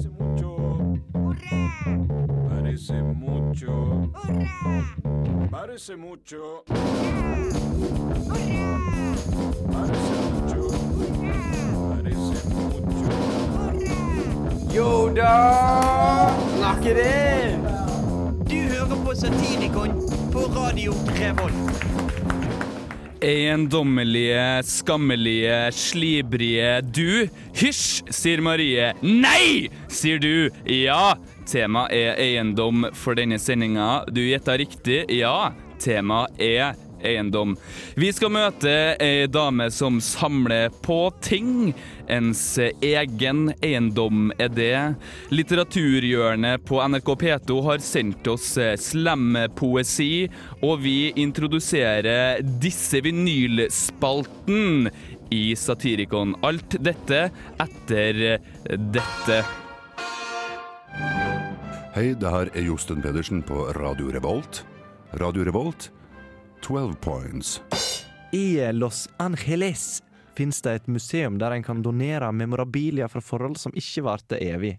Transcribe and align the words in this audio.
Parece 0.00 0.08
mucho. 0.18 0.56
Parece 2.48 2.94
mucho. 3.04 4.10
Parece 5.50 5.96
mucho. 5.96 6.64
Parece 9.70 10.14
mucho. 10.32 10.62
Parece 11.90 12.36
mucho. 12.48 13.10
Yo 14.72 15.10
da! 15.10 16.34
Knock 16.56 16.86
it 16.86 16.96
in! 16.96 17.60
Du 18.48 18.56
hører 18.56 19.04
på 19.04 19.14
Satirikon 19.14 19.90
på 20.32 20.38
Radio 20.38 20.92
Revolt. 20.92 22.19
Eiendommelige, 23.20 24.62
skammelige, 24.64 25.72
slibrige 25.72 26.80
du. 26.80 27.28
Hysj, 27.52 28.00
sier 28.08 28.40
Marie. 28.40 28.94
Nei, 29.04 29.68
sier 29.92 30.16
du. 30.22 30.48
Ja, 30.64 31.18
tema 31.44 31.84
er 31.92 32.16
eiendom 32.16 32.86
for 32.96 33.18
denne 33.18 33.36
sendinga. 33.36 34.06
Du 34.08 34.22
gjetta 34.24 34.56
riktig. 34.56 35.02
Ja, 35.12 35.52
tema 35.84 36.22
er 36.40 36.72
eiendom. 37.04 37.58
Vi 38.00 38.08
skal 38.16 38.32
møte 38.32 38.72
ei 38.96 39.28
dame 39.28 39.68
som 39.68 40.00
samler 40.00 40.72
på 40.80 41.02
ting. 41.20 41.74
Ens 42.10 42.42
egen 42.58 43.52
eiendom 43.62 44.32
er 44.38 44.50
det. 44.50 44.74
Litteraturhjørnet 45.30 46.64
på 46.66 46.80
NRK 46.82 47.12
P2 47.22 47.58
har 47.68 47.84
sendt 47.84 48.26
oss 48.32 48.52
slampoesi, 48.82 50.26
og 50.60 50.82
vi 50.82 51.12
introduserer 51.22 52.42
disse 52.62 53.00
vinylspalten 53.06 54.90
i 55.30 55.42
Satirikon. 55.56 56.34
Alt 56.42 56.76
dette 56.82 57.28
etter 57.62 58.22
dette. 58.66 59.40
Hei, 61.94 62.12
det 62.14 62.30
her 62.30 62.50
er 62.54 62.66
Josten 62.66 63.02
Pedersen 63.02 63.42
på 63.46 63.64
Radio 63.78 64.12
Revolt. 64.14 64.64
Radio 65.18 65.42
Revolt, 65.46 65.90
12 66.62 66.94
points. 67.02 67.58
I 68.32 68.72
Los 68.72 69.08
Angeles 69.18 70.02
finnes 70.40 70.62
det 70.64 70.72
et 70.74 70.88
museum 70.88 71.38
der 71.40 71.52
en 71.54 71.64
kan 71.66 71.82
donere 71.84 72.32
memorabilia 72.32 73.08
fra 73.12 73.20
forhold 73.20 73.58
som 73.60 73.76
ikke 73.76 74.06
varte 74.06 74.40
evig. 74.40 74.78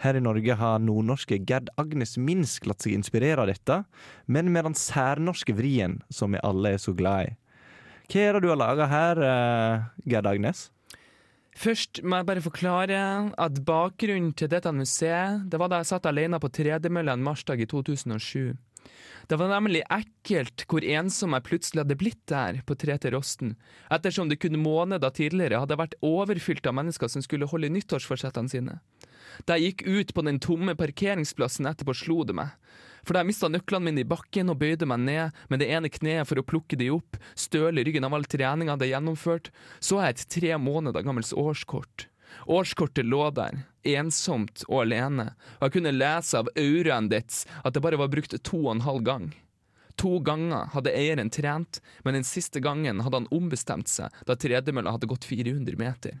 Her 0.00 0.16
i 0.16 0.22
Norge 0.24 0.56
har 0.56 0.80
nordnorske 0.80 1.40
Gerd 1.44 1.68
Agnes 1.80 2.16
Minsk 2.20 2.68
latt 2.68 2.84
seg 2.84 2.96
inspirere 2.96 3.42
av 3.42 3.50
dette, 3.50 3.82
men 4.26 4.48
med 4.52 4.64
den 4.68 4.76
særnorske 4.76 5.56
vrien 5.56 5.98
som 6.12 6.32
vi 6.32 6.40
alle 6.44 6.74
er 6.76 6.80
så 6.80 6.94
glad 6.96 7.28
i. 7.28 7.34
Hva 8.10 8.22
er 8.26 8.36
det 8.36 8.42
du 8.42 8.50
har 8.50 8.60
laga 8.60 8.88
her, 8.90 9.20
eh, 9.22 9.82
Gerd 10.08 10.26
Agnes? 10.26 10.70
Først 11.60 12.00
må 12.02 12.16
jeg 12.16 12.26
bare 12.26 12.42
forklare 12.44 12.98
at 13.36 13.60
bakgrunnen 13.66 14.32
til 14.32 14.48
dette 14.48 14.70
museet 14.72 15.50
Det 15.50 15.58
var 15.58 15.68
da 15.68 15.80
jeg 15.80 15.90
satt 15.90 16.06
alene 16.06 16.38
på 16.40 16.48
tredemølla 16.48 17.12
en 17.12 17.24
marsdag 17.26 17.60
i 17.60 17.66
2007. 17.66 18.56
Det 19.30 19.36
var 19.38 19.52
nemlig 19.52 19.84
ekkelt 19.94 20.64
hvor 20.66 20.82
ensom 20.82 21.36
jeg 21.36 21.46
plutselig 21.46 21.84
hadde 21.84 21.96
blitt 22.00 22.22
der 22.30 22.56
på 22.66 22.74
Tre 22.74 22.96
til 22.98 23.14
Rosten, 23.14 23.52
ettersom 23.92 24.30
det 24.30 24.40
kun 24.42 24.58
måneder 24.58 25.12
tidligere 25.14 25.60
hadde 25.62 25.78
vært 25.78 25.94
overfylt 26.02 26.66
av 26.66 26.74
mennesker 26.80 27.12
som 27.12 27.22
skulle 27.22 27.46
holde 27.46 27.70
nyttårsforsettene 27.70 28.50
sine. 28.50 28.80
Da 29.46 29.54
jeg 29.54 29.76
gikk 29.76 29.86
ut 29.86 30.14
på 30.16 30.24
den 30.26 30.40
tomme 30.42 30.74
parkeringsplassen 30.74 31.68
etterpå, 31.70 31.94
slo 31.94 32.24
det 32.26 32.34
meg. 32.40 32.56
For 33.06 33.14
da 33.14 33.22
jeg 33.22 33.30
mista 33.30 33.48
nøklene 33.48 33.86
mine 33.86 34.02
i 34.02 34.08
bakken 34.08 34.50
og 34.52 34.58
bøyde 34.60 34.88
meg 34.90 35.04
ned 35.06 35.42
med 35.48 35.62
det 35.62 35.70
ene 35.72 35.92
kneet 35.92 36.28
for 36.28 36.40
å 36.40 36.46
plukke 36.46 36.78
de 36.80 36.90
opp, 36.92 37.16
støle 37.38 37.84
ryggen 37.86 38.04
av 38.08 38.16
all 38.16 38.26
treninga 38.28 38.72
jeg 38.72 38.76
hadde 38.76 38.90
gjennomført, 38.90 39.52
så 39.78 40.02
jeg 40.02 40.16
et 40.16 40.26
tre 40.36 40.56
måneder 40.60 41.06
gammelt 41.06 41.30
årskort. 41.32 42.10
Årskortet 42.46 43.06
lå 43.06 43.22
der, 43.36 43.62
ensomt 43.86 44.64
og 44.68 44.84
alene, 44.84 45.30
og 45.58 45.68
jeg 45.68 45.76
kunne 45.78 45.94
lese 45.96 46.40
av 46.40 46.50
auraen 46.56 47.10
dets 47.12 47.44
at 47.64 47.74
det 47.74 47.84
bare 47.84 48.00
var 48.00 48.12
brukt 48.12 48.36
to 48.46 48.64
og 48.66 48.74
en 48.76 48.84
halv 48.86 49.06
gang. 49.06 49.30
To 50.00 50.18
ganger 50.24 50.70
hadde 50.72 50.92
eieren 50.96 51.30
trent, 51.30 51.80
men 52.04 52.16
den 52.16 52.24
siste 52.24 52.60
gangen 52.64 53.02
hadde 53.04 53.20
han 53.20 53.30
ombestemt 53.34 53.90
seg 53.90 54.14
da 54.26 54.36
tredemølla 54.38 54.94
hadde 54.96 55.10
gått 55.10 55.26
400 55.28 55.76
meter. 55.80 56.20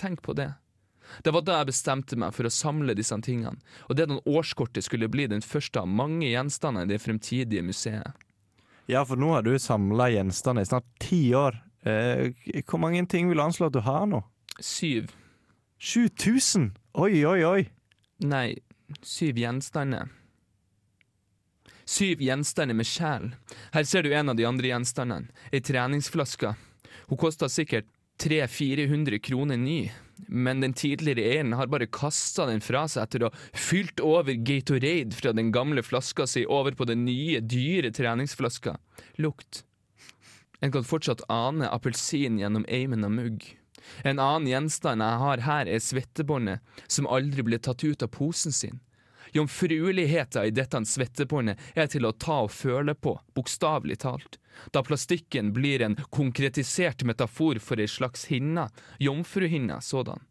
Tenk 0.00 0.22
på 0.24 0.32
det. 0.32 0.54
Det 1.22 1.34
var 1.34 1.44
da 1.44 1.58
jeg 1.60 1.68
bestemte 1.68 2.16
meg 2.16 2.32
for 2.34 2.48
å 2.48 2.52
samle 2.52 2.96
disse 2.96 3.16
tingene, 3.22 3.60
og 3.88 3.98
det 3.98 4.08
den 4.08 4.22
årskortet 4.24 4.86
skulle 4.86 5.10
bli 5.12 5.26
den 5.30 5.44
første 5.44 5.82
av 5.82 5.90
mange 5.90 6.30
gjenstander 6.30 6.88
i 6.88 6.94
det 6.94 7.02
fremtidige 7.04 7.64
museet. 7.66 8.16
Ja, 8.90 9.04
for 9.08 9.20
nå 9.20 9.30
har 9.32 9.44
du 9.44 9.54
samla 9.60 10.10
gjenstander 10.12 10.64
i 10.64 10.68
snart 10.68 10.88
ti 11.00 11.20
år. 11.36 11.56
Eh, 11.84 12.32
hvor 12.68 12.80
mange 12.80 13.04
ting 13.08 13.28
vil 13.28 13.40
du 13.40 13.44
anslå 13.44 13.68
at 13.68 13.76
du 13.76 13.80
har 13.84 14.08
nå? 14.08 14.20
Syv. 14.60 15.12
7000! 15.78 16.70
Oi, 16.94 17.24
oi, 17.26 17.40
oi! 17.44 17.64
Nei, 18.24 18.58
syv 19.02 19.38
gjenstander. 19.38 20.08
Syv 21.84 22.22
gjenstander 22.24 22.76
med 22.78 22.88
sjel. 22.88 23.34
Her 23.74 23.84
ser 23.84 24.06
du 24.06 24.14
en 24.14 24.32
av 24.32 24.38
de 24.38 24.46
andre 24.48 24.70
gjenstandene. 24.70 25.28
Ei 25.52 25.60
treningsflaske. 25.60 26.54
Hun 27.10 27.20
kosta 27.20 27.50
sikkert 27.52 27.90
300-400 28.22 29.18
kroner 29.18 29.58
ny, 29.58 29.90
men 30.28 30.60
den 30.62 30.72
tidligere 30.72 31.24
eieren 31.26 31.52
har 31.58 31.68
bare 31.68 31.90
kasta 31.90 32.46
den 32.46 32.62
fra 32.64 32.84
seg 32.88 33.02
etter 33.02 33.26
å 33.26 33.30
ha 33.32 33.58
fylt 33.58 34.00
over 34.00 34.38
Gatorade 34.46 35.16
fra 35.18 35.34
den 35.34 35.50
gamle 35.52 35.82
flaska 35.82 36.26
si 36.30 36.44
over 36.46 36.76
på 36.78 36.86
den 36.88 37.04
nye, 37.04 37.42
dyre 37.42 37.90
treningsflaska. 37.92 38.78
Lukt. 39.18 39.64
En 40.62 40.72
kan 40.72 40.86
fortsatt 40.86 41.26
ane 41.28 41.68
appelsin 41.68 42.38
gjennom 42.40 42.64
eimen 42.70 43.04
av 43.04 43.12
mugg. 43.12 43.50
En 44.04 44.18
annen 44.18 44.48
gjenstand 44.50 45.04
jeg 45.04 45.22
har 45.24 45.44
her, 45.46 45.70
er 45.70 45.82
svettebåndet, 45.82 46.60
som 46.86 47.08
aldri 47.10 47.44
ble 47.46 47.58
tatt 47.58 47.84
ut 47.84 48.02
av 48.02 48.12
posen 48.14 48.52
sin. 48.52 48.80
Jomfrueligheta 49.34 50.44
i 50.46 50.52
dette 50.54 50.78
svettebåndet 50.86 51.58
er 51.74 51.88
til 51.90 52.06
å 52.06 52.12
ta 52.12 52.44
og 52.44 52.52
føle 52.54 52.94
på, 52.94 53.16
bokstavelig 53.34 53.98
talt. 54.04 54.38
Da 54.70 54.84
plastikken 54.86 55.50
blir 55.56 55.82
en 55.82 55.96
konkretisert 56.14 57.02
metafor 57.02 57.58
for 57.58 57.82
ei 57.82 57.90
slags 57.90 58.28
hinne, 58.30 58.68
jomfruhinne 59.02 59.80
sådan. 59.82 60.22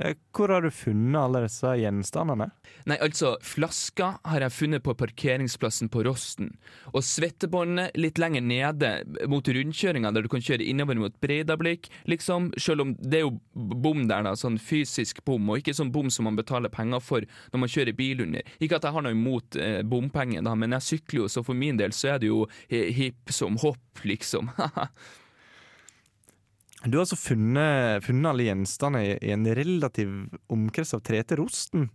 Eh, 0.00 0.14
Hvor 0.32 0.48
har 0.48 0.62
du 0.64 0.70
funnet 0.70 1.20
alle 1.20 1.42
disse 1.44 1.68
gjenstandene? 1.76 2.48
Nei, 2.88 2.96
altså, 3.04 3.34
flaska 3.44 4.14
har 4.24 4.44
jeg 4.46 4.54
funnet 4.56 4.84
på 4.86 4.94
parkeringsplassen 4.96 5.90
på 5.92 6.04
Rosten, 6.06 6.54
og 6.92 7.04
svettebåndet 7.04 7.98
litt 8.00 8.20
lenger 8.22 8.44
nede 8.46 8.92
mot 9.30 9.46
rundkjøringa 9.46 10.12
der 10.14 10.24
du 10.24 10.30
kan 10.32 10.44
kjøre 10.44 10.64
innover 10.64 10.98
mot 10.98 11.18
Breidablikk, 11.22 11.90
liksom, 12.08 12.50
selv 12.56 12.86
om 12.86 12.94
det 12.98 13.20
er 13.20 13.26
jo 13.26 13.36
bom 13.54 14.06
der, 14.08 14.24
da, 14.24 14.34
sånn 14.38 14.58
fysisk 14.62 15.22
bom, 15.28 15.52
og 15.52 15.60
ikke 15.60 15.76
sånn 15.76 15.92
bom 15.92 16.10
som 16.10 16.26
man 16.30 16.40
betaler 16.40 16.72
penger 16.72 17.04
for 17.04 17.28
når 17.52 17.64
man 17.64 17.74
kjører 17.76 17.98
bil 17.98 18.24
under. 18.24 18.54
Ikke 18.58 18.80
at 18.80 18.88
jeg 18.88 18.96
har 18.96 19.04
noe 19.04 19.16
imot 19.16 19.60
eh, 19.60 19.82
bompenger, 19.84 20.44
da, 20.46 20.56
men 20.56 20.72
jeg 20.78 20.88
sykler 20.88 21.24
jo, 21.24 21.30
så 21.32 21.44
for 21.44 21.58
min 21.58 21.80
del 21.80 21.92
så 21.96 22.14
er 22.14 22.22
det 22.22 22.32
jo 22.32 22.46
hipp 22.70 23.32
som 23.34 23.60
hopp, 23.60 24.06
liksom. 24.08 24.48
Du 26.84 26.96
har 26.96 27.04
altså 27.04 27.18
funnet, 27.18 28.02
funnet 28.02 28.30
alle 28.32 28.48
gjenstandene 28.48 29.04
i, 29.06 29.12
i 29.28 29.30
en 29.34 29.46
relativ 29.46 30.10
omkrets 30.50 30.96
av 30.96 31.04
tre 31.06 31.20
til 31.22 31.38
rosten. 31.38 31.86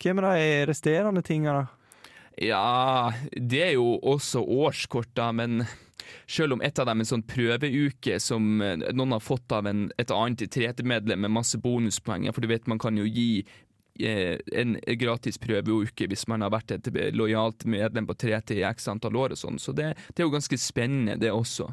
Hvem 0.00 0.22
er 0.22 0.28
de 0.30 0.48
resterende 0.70 1.22
tingene? 1.26 1.66
Ja, 2.40 3.12
det 3.36 3.60
er 3.66 3.72
jo 3.74 3.98
også 4.00 4.40
årskort, 4.40 5.10
da, 5.18 5.28
men 5.36 5.66
selv 6.30 6.56
om 6.56 6.62
et 6.64 6.78
av 6.80 6.88
dem 6.88 7.02
er 7.02 7.04
en 7.04 7.10
sånn 7.10 7.26
prøveuke 7.28 8.16
som 8.22 8.62
eh, 8.64 8.78
noen 8.96 9.12
har 9.16 9.20
fått 9.20 9.52
av 9.52 9.68
en, 9.68 9.88
et 10.00 10.14
annet 10.14 10.46
tretemedlem 10.48 11.26
med 11.26 11.34
masse 11.34 11.60
bonuspoeng, 11.60 12.30
for 12.32 12.40
du 12.40 12.48
vet 12.48 12.70
man 12.70 12.80
kan 12.80 12.96
jo 12.96 13.04
gi 13.04 13.42
eh, 14.00 14.38
en 14.56 14.78
gratis 15.02 15.36
prøveuke 15.42 16.08
hvis 16.08 16.24
man 16.32 16.46
har 16.46 16.54
vært 16.54 16.78
et 16.78 16.90
lojalt 17.12 17.68
medlem 17.68 18.08
på 18.08 18.16
3T 18.24 18.56
i 18.62 18.64
x 18.70 18.88
antall 18.88 19.20
år 19.20 19.36
og 19.36 19.42
sånn, 19.42 19.60
så 19.60 19.76
det, 19.76 19.92
det 20.14 20.22
er 20.22 20.30
jo 20.30 20.36
ganske 20.38 20.60
spennende, 20.60 21.20
det 21.20 21.34
også. 21.34 21.68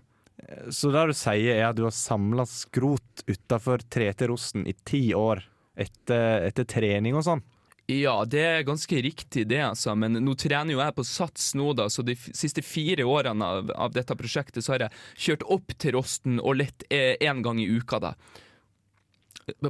Så 0.71 0.91
det 0.93 1.03
du 1.09 1.13
sier 1.17 1.57
er 1.57 1.65
at 1.67 1.77
du 1.77 1.83
har 1.83 1.95
samla 1.95 2.45
skrot 2.47 3.25
utafor 3.27 3.83
Trete-rosten 3.91 4.67
i 4.67 4.73
ti 4.87 5.09
år 5.17 5.43
etter, 5.75 6.47
etter 6.47 6.67
trening 6.67 7.17
og 7.19 7.25
sånn? 7.27 7.43
Ja, 7.87 8.25
det 8.27 8.41
er 8.43 8.65
ganske 8.67 8.99
riktig 8.99 9.45
det, 9.47 9.61
altså. 9.63 9.93
Men 9.95 10.19
nå 10.19 10.33
trener 10.39 10.75
jo 10.75 10.81
jeg 10.81 10.95
på 10.97 11.05
Sats 11.07 11.53
nå, 11.55 11.69
da, 11.75 11.85
så 11.87 12.03
de 12.03 12.17
siste 12.19 12.63
fire 12.63 13.05
årene 13.07 13.47
av, 13.47 13.71
av 13.71 13.93
dette 13.95 14.15
prosjektet 14.19 14.65
så 14.65 14.73
har 14.73 14.87
jeg 14.87 15.03
kjørt 15.27 15.45
opp 15.55 15.75
til 15.79 15.95
Rosten 15.95 16.41
og 16.43 16.59
lett 16.59 16.83
én 16.91 17.43
gang 17.45 17.61
i 17.63 17.69
uka, 17.71 18.01
da. 18.03 18.13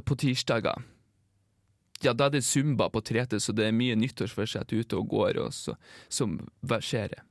På 0.02 0.18
tirsdager. 0.18 0.82
Ja, 2.02 2.14
da 2.14 2.26
er 2.26 2.34
det 2.34 2.44
zumba 2.46 2.88
på 2.90 3.02
Trete, 3.06 3.38
så 3.42 3.54
det 3.54 3.68
er 3.68 3.78
mye 3.78 3.98
nyttårsforsett 3.98 4.74
ute 4.74 4.98
og 4.98 5.10
går 5.14 5.38
og 5.42 5.54
så, 5.54 5.74
som 6.10 6.40
verserer. 6.66 7.22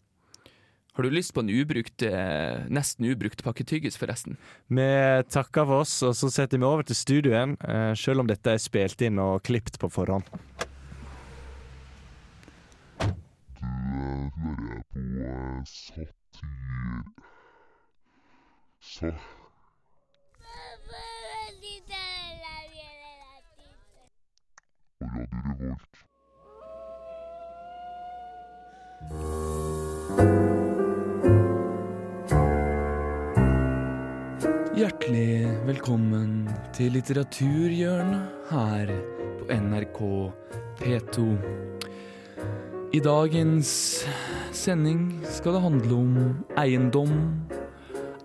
Har 0.98 1.04
du 1.04 1.10
lyst 1.14 1.34
på 1.34 1.40
en 1.40 1.50
ubrukt, 1.50 2.02
eh, 2.02 2.66
nesten 2.74 3.06
ubrukt 3.06 3.44
pakke 3.46 3.62
tyggis, 3.64 3.98
forresten? 4.02 4.34
Vi 4.66 4.88
takker 5.30 5.66
for 5.70 5.84
oss, 5.84 6.02
og 6.02 6.16
så 6.18 6.32
setter 6.34 6.58
vi 6.58 6.66
over 6.66 6.82
til 6.82 6.98
studioen, 6.98 7.54
eh, 7.62 7.94
selv 7.94 8.20
om 8.24 8.28
dette 8.28 8.50
er 8.50 8.58
spilt 8.58 9.02
inn 9.06 9.20
og 9.22 9.44
klipt 9.44 9.78
på 9.78 9.92
forhånd. 9.94 10.26
hører 14.42 14.74
jeg 14.74 14.84
på 14.94 15.00
satir... 15.70 16.10
Så... 18.82 19.14
på 24.90 25.06
Radio 25.14 25.38
Revolt. 25.60 25.98
Hjertelig 34.78 35.48
velkommen 35.66 36.44
til 36.76 36.92
Litteraturhjørnet 36.94 38.50
her 38.52 38.92
på 39.40 39.48
NRK 39.56 40.02
P2. 40.78 41.24
I 42.94 43.02
dagens 43.02 43.72
sending 44.54 45.08
skal 45.26 45.58
det 45.58 45.64
handle 45.64 45.98
om 45.98 46.20
eiendom. 46.62 47.16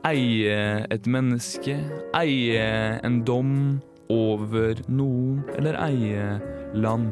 Eie 0.05 0.59
et 0.93 1.09
menneske, 1.09 1.79
eie 2.21 2.69
en 3.01 3.23
dom 3.25 3.57
over 4.13 4.85
noen, 4.93 5.41
eller 5.57 5.81
eie 5.87 6.29
land. 6.77 7.09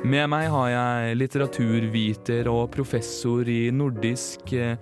Med 0.00 0.32
meg 0.32 0.48
har 0.48 0.72
jeg 0.72 1.20
litteraturviter 1.20 2.48
og 2.48 2.70
professor 2.72 3.44
i 3.44 3.66
nordisk 3.68 4.56
eh, 4.56 4.80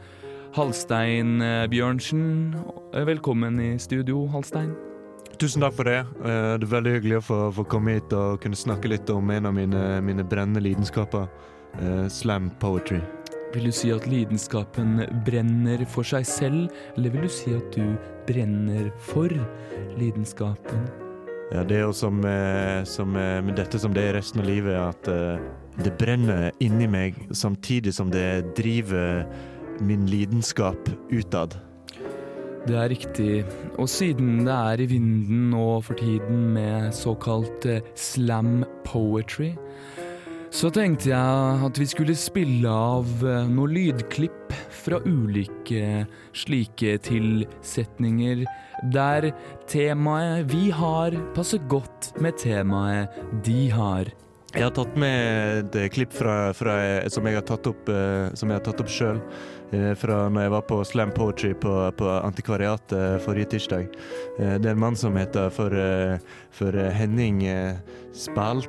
Halstein 0.53 1.41
eh, 1.43 1.67
Bjørnsen. 1.71 2.55
Eh, 2.93 3.05
Velkommen 3.07 3.61
i 3.61 3.79
studio, 3.79 4.25
Halstein. 4.33 4.73
Tusen 5.39 5.63
takk 5.63 5.77
for 5.79 5.87
det. 5.87 6.01
Eh, 6.25 6.57
Det 6.59 6.67
er 6.67 6.73
veldig 6.75 6.95
hyggelig 6.97 7.19
å 7.21 7.23
få, 7.23 7.39
få 7.55 7.65
komme 7.71 7.95
hit 7.99 8.13
og 8.13 8.41
kunne 8.43 8.59
snakke 8.59 8.91
litt 8.91 9.11
om 9.15 9.31
en 9.31 9.47
av 9.47 9.55
mine, 9.55 9.85
mine 10.03 10.27
brennende 10.27 10.63
lidenskaper. 10.65 11.29
slam 12.11 12.49
poetry. 12.59 12.99
Vil 13.55 13.69
du 13.69 13.71
si 13.71 13.93
at 13.95 14.03
lidenskapen 14.11 15.05
brenner 15.25 15.85
for 15.87 16.03
seg 16.03 16.27
selv, 16.27 16.73
eller 16.97 17.11
vil 17.15 17.23
du 17.23 17.29
si 17.31 17.53
at 17.55 17.71
du 17.77 17.95
brenner 18.27 18.91
for 18.99 19.31
lidenskapen? 19.97 20.83
Ja, 21.55 21.63
det 21.63 21.77
er 21.79 21.85
jo 21.85 21.93
som, 21.95 22.19
som 22.91 23.15
med 23.15 23.55
dette 23.55 23.79
som 23.79 23.95
det 23.95 24.03
er 24.03 24.19
resten 24.19 24.43
av 24.43 24.51
livet, 24.51 24.75
at 24.75 25.07
det 25.79 25.95
brenner 25.99 26.51
inni 26.59 26.91
meg 26.91 27.23
samtidig 27.31 27.95
som 27.95 28.11
det 28.11 28.51
driver 28.59 29.23
min 29.81 30.07
lidenskap 30.11 30.91
utad. 31.11 31.57
Det 32.69 32.77
er 32.77 32.91
riktig, 32.93 33.45
og 33.81 33.89
siden 33.89 34.45
det 34.45 34.53
er 34.53 34.83
i 34.85 34.89
vinden 34.91 35.49
nå 35.55 35.81
for 35.85 35.97
tiden 35.97 36.51
med 36.55 36.91
såkalt 36.93 37.65
eh, 37.65 37.81
slam 37.97 38.67
poetry, 38.85 39.55
så 40.51 40.69
tenkte 40.75 41.13
jeg 41.13 41.65
at 41.67 41.79
vi 41.79 41.87
skulle 41.89 42.17
spille 42.19 42.69
av 42.69 43.09
eh, 43.25 43.49
noen 43.49 43.73
lydklipp 43.79 44.53
fra 44.83 45.01
ulike 45.07 46.05
slike 46.37 46.99
tilsetninger, 47.07 48.45
der 48.93 49.31
temaet 49.71 50.51
vi 50.53 50.69
har 50.75 51.17
passer 51.37 51.63
godt 51.71 52.13
med 52.21 52.37
temaet 52.43 53.23
de 53.47 53.71
har. 53.73 54.11
Jeg 54.51 54.67
har 54.67 54.73
tatt 54.75 54.97
med 54.99 55.77
et 55.79 55.93
klipp 55.95 56.11
fra, 56.17 56.51
fra, 56.59 56.75
som 57.13 57.27
jeg 57.29 57.39
har 57.39 57.47
tatt 57.47 57.71
opp, 57.71 57.89
eh, 57.89 58.33
som 58.35 58.51
jeg 58.51 58.59
har 58.59 58.65
tatt 58.67 58.83
opp 58.83 58.91
sjøl. 58.91 59.21
Fra 59.71 60.25
når 60.27 60.43
jeg 60.43 60.51
var 60.57 60.65
på 60.67 60.81
Slam 60.83 61.13
Poetry 61.15 61.53
på, 61.55 61.71
på 61.95 62.07
Antikvariatet 62.27 63.23
forrige 63.23 63.53
tirsdag. 63.55 63.87
Eh, 64.41 64.57
Det 64.59 64.67
er 64.67 64.75
en 64.75 64.83
mann 64.83 64.99
som 64.99 65.15
heter 65.15 65.47
for, 65.55 65.71
eh, 65.71 66.19
for 66.51 66.75
Henning 66.75 67.45
eh, 67.47 67.79
Spalt. 68.11 68.67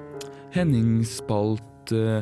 Henning 0.54 1.02
Spalt 1.08 1.92
eh, 1.96 2.22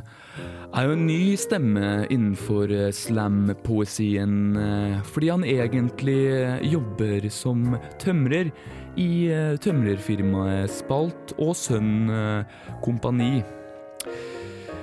er 0.72 0.86
jo 0.88 0.96
en 0.96 1.06
ny 1.10 1.36
stemme 1.36 2.06
innenfor 2.08 2.72
eh, 2.72 2.92
slam-poesien, 2.96 4.36
eh, 4.56 4.98
fordi 5.12 5.30
han 5.34 5.44
egentlig 5.44 6.20
eh, 6.32 6.60
jobber 6.72 7.28
som 7.34 7.75
tømrer 8.00 8.54
i 8.96 9.28
eh, 9.28 9.58
tømrerfirmaet 9.60 10.72
Spalt 10.72 11.36
og 11.38 11.52
Sønn 11.58 12.08
eh, 12.08 12.60
Kompani. 12.86 13.42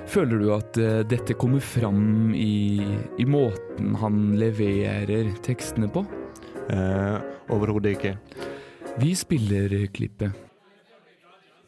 Føler 0.07 0.39
du 0.39 0.51
at 0.55 0.77
eh, 0.79 1.01
dette 1.07 1.35
kommer 1.39 1.61
fram 1.63 2.31
i, 2.35 2.79
i 3.19 3.25
måten 3.27 3.95
han 3.99 4.19
leverer 4.39 5.33
tekstene 5.45 5.89
på? 5.91 6.05
Eh, 6.71 7.17
Overhodet 7.53 7.97
ikke. 7.97 8.13
Vi 9.01 9.11
spiller 9.19 9.73
klippet. 9.93 10.31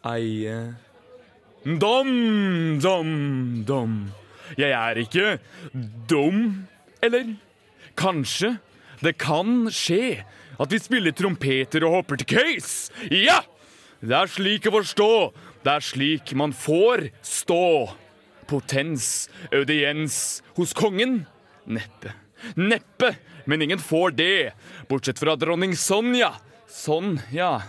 Eie 0.07 0.55
Dom, 1.79 2.09
dom, 2.79 3.09
dom. 3.67 3.95
Jeg 4.57 4.71
er 4.71 4.97
ikke 5.03 5.33
dum, 6.09 6.63
eller? 7.03 7.33
Kanskje. 7.99 8.55
Det 9.03 9.17
kan 9.19 9.67
skje 9.71 10.21
at 10.59 10.71
vi 10.73 10.79
spiller 10.79 11.15
trompeter 11.15 11.83
og 11.87 11.99
hopper 11.99 12.19
til 12.19 12.31
case. 12.39 12.91
Ja! 13.11 13.41
Det 13.99 14.15
er 14.15 14.31
slik 14.31 14.67
å 14.69 14.77
forstå. 14.77 15.09
Det 15.67 15.71
er 15.75 15.83
slik 15.83 16.31
man 16.39 16.53
får 16.55 17.09
stå. 17.27 17.59
Potens, 18.49 19.29
audiens 19.53 20.41
hos 20.57 20.73
kongen? 20.73 21.27
Neppe. 21.69 22.15
Neppe, 22.57 23.13
men 23.45 23.61
ingen 23.61 23.79
får 23.79 24.15
det. 24.17 24.51
Bortsett 24.89 25.19
fra 25.21 25.35
dronning 25.37 25.75
Sonja. 25.77 26.31
Sånn, 26.69 27.19
ja. 27.33 27.59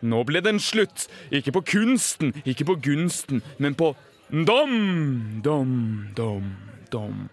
Nå 0.00 0.22
ble 0.24 0.40
den 0.44 0.60
slutt. 0.62 1.08
Ikke 1.28 1.52
på 1.58 1.64
kunsten, 1.74 2.32
ikke 2.48 2.70
på 2.70 2.78
gunsten, 2.80 3.44
men 3.60 3.76
på 3.76 3.92
dom, 4.30 5.42
dom, 5.44 5.76
dom, 6.16 6.54
dom. 6.92 7.28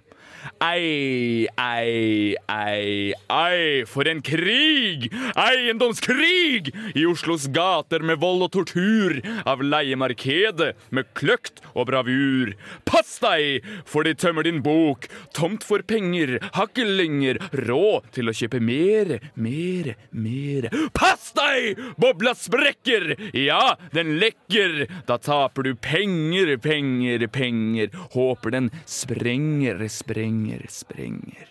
Ei, 0.63 1.47
ei, 1.59 2.35
ei, 2.49 3.13
ei, 3.29 3.85
for 3.85 4.07
en 4.09 4.21
krig! 4.25 5.07
Eiendomskrig! 5.37 6.71
I 6.95 7.05
Oslos 7.09 7.47
gater 7.53 8.05
med 8.05 8.21
vold 8.21 8.47
og 8.47 8.53
tortur, 8.55 9.19
av 9.45 9.61
leiemarkedet 9.61 10.73
med 10.93 11.09
kløkt 11.17 11.61
og 11.73 11.89
bravur. 11.91 12.53
Pass 12.89 13.17
deg, 13.23 13.65
for 13.85 14.07
de 14.07 14.15
tømmer 14.17 14.47
din 14.47 14.63
bok. 14.65 15.07
Tomt 15.37 15.65
for 15.67 15.85
penger, 15.85 16.37
har 16.57 16.71
lenger 16.77 17.39
råd 17.67 18.11
til 18.15 18.29
å 18.29 18.35
kjøpe 18.35 18.59
mer, 18.63 19.17
mer, 19.35 19.93
mer. 20.11 20.69
Pass 20.97 21.31
deg! 21.37 21.79
Bobla 22.01 22.33
sprekker! 22.37 23.15
Ja, 23.37 23.77
den 23.93 24.17
lekker. 24.21 24.85
Da 25.07 25.17
taper 25.21 25.67
du 25.67 25.73
penger, 25.75 26.55
penger, 26.61 27.27
penger. 27.33 27.93
Håper 28.13 28.53
den 28.57 28.71
sprenger, 28.85 29.83
sprenger, 29.91 30.26
sprenger. 30.71 31.47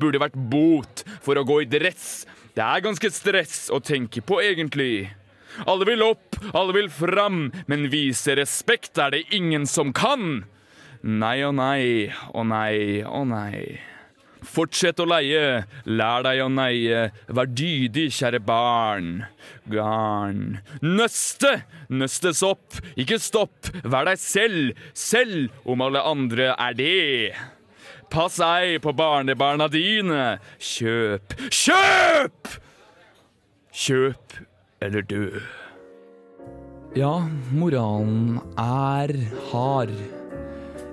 Burde 0.00 0.20
vært 0.20 0.36
bot 0.52 1.04
for 1.24 1.40
å 1.40 1.46
gå 1.46 1.62
i 1.64 1.70
dress. 1.70 2.26
Det 2.54 2.64
er 2.64 2.84
ganske 2.84 3.10
stress 3.14 3.68
å 3.72 3.80
tenke 3.80 4.22
på, 4.24 4.40
egentlig. 4.44 5.08
Alle 5.66 5.86
vil 5.88 6.02
opp, 6.04 6.38
alle 6.54 6.74
vil 6.76 6.90
fram, 6.92 7.48
men 7.70 7.90
vise 7.92 8.36
respekt 8.38 9.00
er 9.00 9.14
det 9.14 9.26
ingen 9.34 9.66
som 9.66 9.94
kan. 9.96 10.44
Nei 11.00 11.38
og 11.46 11.56
nei 11.56 12.10
og 12.34 12.50
nei 12.50 13.00
og 13.08 13.30
nei. 13.32 13.80
Fortsett 14.40 15.00
å 15.02 15.06
leie, 15.08 15.64
lær 15.84 16.24
deg 16.24 16.40
å 16.40 16.48
neie, 16.52 17.00
vær 17.28 17.48
dydig, 17.52 18.06
kjære 18.16 18.40
barn. 18.44 19.10
Garn. 19.68 20.60
Nøste! 20.80 21.60
Nøstes 21.92 22.40
opp, 22.46 22.78
ikke 22.96 23.18
stopp, 23.20 23.68
vær 23.84 24.08
deg 24.08 24.20
selv, 24.22 24.78
selv 24.96 25.50
om 25.68 25.84
alle 25.84 26.04
andre 26.06 26.52
er 26.54 26.76
det. 26.78 27.34
Pass 28.10 28.40
ei 28.42 28.78
på 28.82 28.92
barnebarna 28.96 29.68
dine. 29.70 30.40
Kjøp, 30.58 31.36
kjøp! 31.54 32.56
Kjøp 33.70 34.34
eller 34.82 35.06
dø. 35.06 35.26
Ja, 36.98 37.12
moralen 37.54 38.40
er 38.58 39.14
hard. 39.52 39.94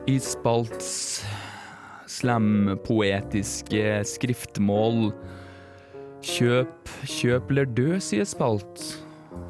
I 0.08 0.20
Spalts 0.22 1.26
slampoetiske 2.18 3.84
skriftmål. 4.08 5.10
Kjøp, 6.28 6.92
kjøp 7.06 7.52
eller 7.54 7.70
dø, 7.78 7.98
sier 8.04 8.28
Spalt. 8.28 8.84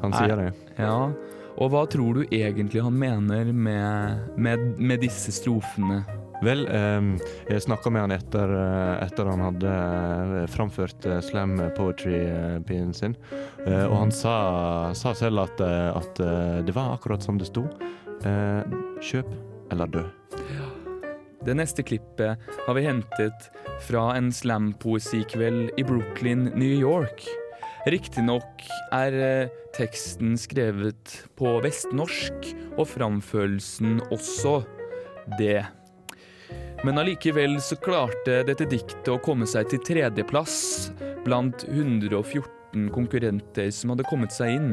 Han 0.02 0.14
sier 0.14 0.36
det. 0.40 0.50
Ja, 0.78 1.10
og 1.58 1.72
hva 1.72 1.84
tror 1.90 2.20
du 2.20 2.22
egentlig 2.32 2.82
han 2.84 2.96
mener 2.96 3.52
med, 3.52 4.28
med, 4.38 4.66
med 4.78 5.02
disse 5.02 5.34
strofene? 5.34 6.04
Vel, 6.44 6.68
eh, 6.70 7.06
jeg 7.50 7.64
snakka 7.64 7.90
med 7.90 8.04
han 8.04 8.14
etter, 8.14 8.52
eh, 8.54 9.06
etter 9.06 9.26
han 9.26 9.42
hadde 9.42 9.72
eh, 9.72 10.46
framført 10.50 11.06
slam 11.26 11.56
poetry-pinen 11.76 12.94
sin. 12.94 13.16
Og 13.66 13.96
han 13.96 14.12
sa, 14.14 14.34
sa 14.96 15.14
selv 15.18 15.42
at, 15.42 15.60
at 15.60 16.20
det 16.64 16.74
var 16.76 16.94
akkurat 16.94 17.24
som 17.24 17.38
det 17.40 17.48
sto. 17.50 17.66
Kjøp 19.04 19.28
eller 19.74 19.90
dø. 19.92 20.04
Det 21.44 21.54
neste 21.56 21.84
klippet 21.86 22.48
har 22.66 22.76
vi 22.76 22.86
hentet 22.86 23.48
fra 23.86 24.10
en 24.16 24.30
slampoesikveld 24.34 25.78
i 25.78 25.84
Brooklyn, 25.86 26.48
New 26.58 26.74
York. 26.80 27.26
Riktignok 27.88 28.66
er 28.94 29.50
teksten 29.76 30.34
skrevet 30.40 31.14
på 31.38 31.58
vestnorsk, 31.64 32.52
og 32.76 32.88
framførelsen 32.90 34.00
også 34.14 34.60
det. 35.38 35.66
Men 36.86 36.98
allikevel 36.98 37.56
så 37.60 37.76
klarte 37.82 38.42
dette 38.46 38.66
diktet 38.70 39.08
å 39.10 39.18
komme 39.22 39.48
seg 39.50 39.66
til 39.72 39.80
tredjeplass 39.82 40.58
blant 41.24 41.64
114 41.66 42.88
konkurrenter 42.94 43.72
som 43.74 43.94
hadde 43.94 44.06
kommet 44.06 44.34
seg 44.34 44.54
inn. 44.54 44.70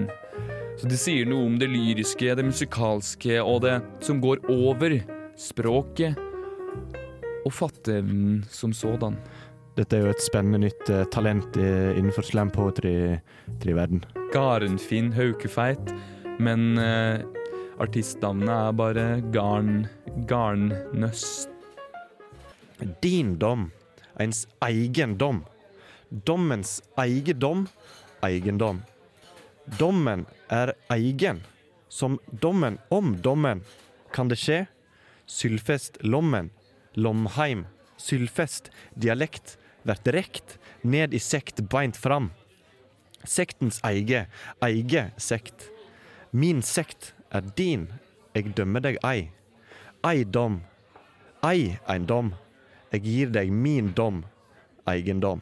Så 0.78 0.90
det 0.92 1.00
sier 1.02 1.26
noe 1.30 1.48
om 1.48 1.56
det 1.60 1.72
lyriske, 1.72 2.36
det 2.36 2.46
musikalske 2.46 3.40
og 3.42 3.64
det 3.66 3.80
som 4.06 4.20
går 4.24 4.44
over 4.52 5.00
språket 5.40 6.20
og 7.46 7.54
fatteevnen 7.54 8.44
som 8.54 8.74
sådan. 8.76 9.18
Dette 9.76 9.98
er 9.98 10.06
jo 10.06 10.14
et 10.14 10.24
spennende 10.24 10.68
nytt 10.68 10.92
eh, 10.92 11.04
talent 11.12 11.58
innenfor 11.60 12.24
slam 12.24 12.52
poetry-verden. 12.54 14.06
Garenfinn 14.32 15.12
Haukefeit, 15.18 15.92
men 16.40 16.80
eh, 16.80 17.26
artistnavnet 17.84 18.56
er 18.56 18.80
bare 18.80 19.10
Garn 19.36 19.84
Garnnøst. 20.30 21.55
Din 23.01 23.38
dom, 23.39 23.72
ens 24.20 24.48
egen 24.67 25.17
dom. 25.17 25.44
Dommens 26.10 26.82
eiendom, 26.98 27.65
eiendom. 28.24 28.82
Dommen 29.79 30.25
er 30.50 30.75
egen, 30.94 31.41
som 31.89 32.20
dommen 32.32 32.77
om 32.89 33.15
dommen. 33.22 33.63
Kan 34.12 34.29
det 34.29 34.38
skje? 34.39 34.65
Sylfest 35.25 35.98
Lommen, 36.03 36.51
Lomheim, 36.94 37.65
Sylfest, 37.98 38.70
dialekt, 38.94 39.58
vert 39.84 40.08
rekt, 40.13 40.60
ned 40.84 41.13
i 41.13 41.20
sekt 41.20 41.63
beint 41.72 41.98
fram. 41.98 42.29
Sektens 43.25 43.79
eige, 43.84 44.27
eige 44.62 45.10
sekt. 45.17 45.72
Min 46.32 46.62
sekt 46.62 47.13
er 47.34 47.41
din, 47.58 47.88
eg 48.38 48.53
dømmer 48.53 48.84
deg 48.86 49.01
ei. 49.08 49.32
Ei 50.05 50.22
dom, 50.24 50.62
ei 51.41 51.79
ein 51.89 52.05
dom. 52.96 53.02
Eg 53.02 53.04
gir 53.04 53.30
deg 53.30 53.52
min 53.52 53.94
dom, 53.94 54.24
eiendom. 54.88 55.42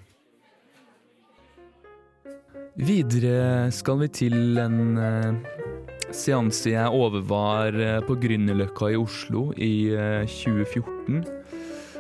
Videre 2.76 3.72
skal 3.72 4.00
vi 4.00 4.08
til 4.10 4.58
en 4.58 4.98
eh, 4.98 5.36
seanse 6.12 6.72
jeg 6.72 6.90
overvar 6.90 7.74
eh, 7.78 8.00
på 8.02 8.16
Grünerløkka 8.18 8.90
i 8.90 8.98
Oslo 8.98 9.54
i 9.54 9.94
eh, 9.94 10.26
2014. 10.26 11.22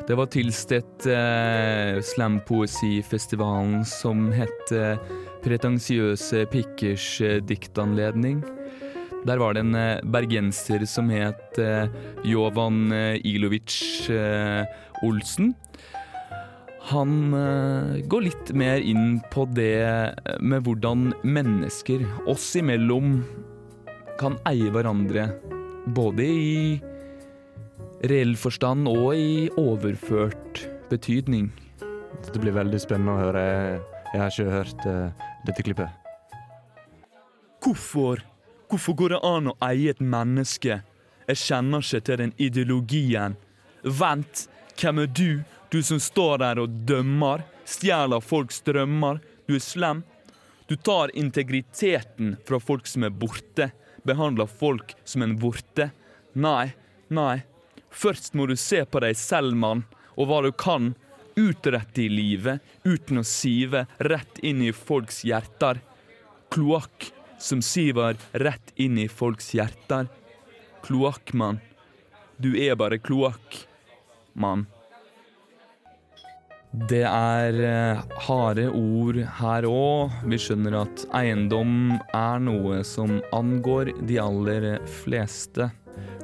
Det 0.07 0.17
var 0.17 0.25
tilstedt 0.33 1.05
eh, 1.05 2.01
slampoesifestivalen 2.01 3.85
som 3.85 4.31
het 4.33 4.73
eh, 4.73 4.97
Pretensiøse 5.43 6.47
pikkers 6.49 7.21
eh, 7.21 7.37
diktanledning. 7.43 8.41
Der 9.23 9.39
var 9.39 9.55
det 9.55 9.63
en 9.63 9.75
eh, 9.75 10.03
bergenser 10.03 10.83
som 10.89 11.09
het 11.13 11.59
eh, 11.61 11.87
Jovan 12.27 12.91
eh, 12.91 13.21
Ilovic 13.23 14.09
Olsen. 15.03 15.53
Han 16.83 17.31
går 18.11 18.25
litt 18.25 18.49
mer 18.59 18.83
inn 18.83 19.21
på 19.31 19.45
det 19.55 20.11
med 20.43 20.65
hvordan 20.65 21.13
mennesker, 21.23 22.03
oss 22.27 22.49
imellom, 22.59 23.21
kan 24.19 24.35
eie 24.51 24.67
hverandre. 24.67 25.29
Både 25.95 26.27
i 26.27 26.57
reell 28.11 28.35
forstand 28.35 28.91
og 28.91 29.15
i 29.15 29.47
overført 29.55 30.65
betydning. 30.91 31.47
Det 31.79 32.43
blir 32.43 32.59
veldig 32.59 32.83
spennende 32.83 33.15
å 33.15 33.23
høre. 33.29 33.47
Jeg 34.11 34.19
har 34.19 34.35
ikke 34.35 34.59
hørt 34.59 34.85
dette 35.47 35.63
klippet. 35.63 36.03
Hvorfor? 37.63 38.27
Hvorfor 38.73 38.93
går 38.93 39.09
det 39.13 39.17
an 39.21 39.51
å 39.51 39.51
eie 39.61 39.91
et 39.91 39.99
menneske? 40.01 40.79
Jeg 41.27 41.37
kjenner 41.37 41.83
ikke 41.83 41.99
til 42.07 42.17
den 42.23 42.31
ideologien. 42.41 43.35
Vent, 43.85 44.47
hvem 44.81 45.03
er 45.03 45.11
du? 45.13 45.43
Du 45.69 45.77
som 45.85 45.99
står 46.01 46.41
der 46.41 46.61
og 46.63 46.79
dømmer, 46.89 47.43
stjeler 47.69 48.25
folks 48.25 48.63
drømmer. 48.65 49.21
Du 49.45 49.53
er 49.59 49.61
slem. 49.61 50.01
Du 50.65 50.73
tar 50.73 51.13
integriteten 51.13 52.33
fra 52.49 52.57
folk 52.57 52.89
som 52.89 53.05
er 53.05 53.13
borte, 53.13 53.69
behandler 54.09 54.49
folk 54.49 54.97
som 55.05 55.21
en 55.21 55.37
vorte. 55.37 55.91
Nei, 56.33 56.73
nei. 57.13 57.43
Først 57.93 58.33
må 58.33 58.49
du 58.49 58.57
se 58.57 58.81
på 58.89 59.05
deg 59.05 59.13
selv, 59.21 59.53
mann, 59.53 59.85
og 60.17 60.31
hva 60.31 60.41
du 60.41 60.49
kan 60.49 60.95
utrette 61.37 62.07
i 62.07 62.09
livet 62.09 62.65
uten 62.89 63.21
å 63.21 63.29
sive 63.37 63.85
rett 64.01 64.41
inn 64.41 64.65
i 64.65 64.73
folks 64.73 65.21
hjerter. 65.29 65.77
Kloakk 66.49 67.13
som 67.43 67.61
siver 67.65 68.15
rett 68.39 68.71
inn 68.79 68.97
i 69.01 69.09
folks 69.11 69.51
hjerter. 69.57 70.07
Kloakkmann. 70.83 71.59
Du 72.39 72.53
er 72.59 72.77
bare 72.79 72.99
kloakk, 72.99 73.59
mann. 74.33 74.65
Det 76.89 77.03
er 77.05 77.59
eh, 77.67 77.99
harde 78.25 78.65
ord 78.73 79.19
her 79.37 79.67
òg. 79.69 80.15
Vi 80.25 80.39
skjønner 80.41 80.79
at 80.79 81.03
eiendom 81.13 81.99
er 82.17 82.41
noe 82.41 82.79
som 82.87 83.19
angår 83.35 83.91
de 84.09 84.17
aller 84.23 84.71
fleste. 85.03 85.69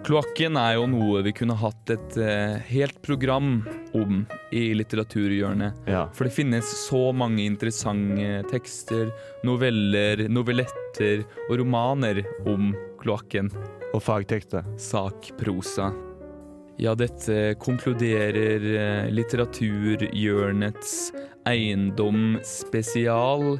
Kloakken 0.06 0.56
er 0.58 0.78
jo 0.78 0.86
noe 0.90 1.22
vi 1.26 1.34
kunne 1.36 1.58
hatt 1.60 1.92
et 1.92 2.18
eh, 2.22 2.56
helt 2.72 3.02
program 3.06 3.60
om 3.98 4.24
i 4.56 4.70
Litteraturhjørnet. 4.78 5.90
Ja. 5.90 6.06
For 6.16 6.26
det 6.26 6.36
finnes 6.38 6.70
så 6.88 7.10
mange 7.16 7.44
interessante 7.46 8.44
tekster, 8.50 9.12
noveller, 9.46 10.24
novelletter 10.32 11.26
og 11.50 11.60
romaner 11.62 12.24
om 12.50 12.72
kloakken. 13.02 13.52
Og 13.94 14.04
fagtekster. 14.06 14.66
Sakprosa. 14.80 15.92
Ja, 16.80 16.94
dette 16.96 17.58
konkluderer 17.60 18.66
eh, 18.80 19.08
Litteraturhjørnets 19.12 21.10
eiendom 21.50 22.38
spesial. 22.48 23.58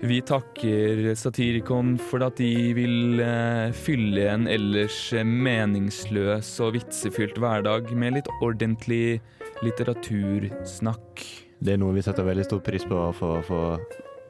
Vi 0.00 0.20
takker 0.22 1.14
Satirikon 1.18 1.96
for 1.98 2.22
at 2.22 2.38
de 2.38 2.70
vil 2.76 3.18
eh, 3.18 3.72
fylle 3.74 4.28
en 4.30 4.44
ellers 4.46 4.98
meningsløs 5.26 6.52
og 6.62 6.76
vitsefylt 6.76 7.40
hverdag 7.42 7.90
med 7.98 8.14
litt 8.14 8.30
ordentlig 8.38 9.18
litteratursnakk. 9.66 11.24
Det 11.58 11.74
er 11.74 11.82
noe 11.82 11.96
vi 11.96 12.04
setter 12.06 12.28
veldig 12.28 12.46
stor 12.46 12.62
pris 12.62 12.86
på 12.86 12.94
å 12.94 13.10
få, 13.10 13.32
få 13.42 13.60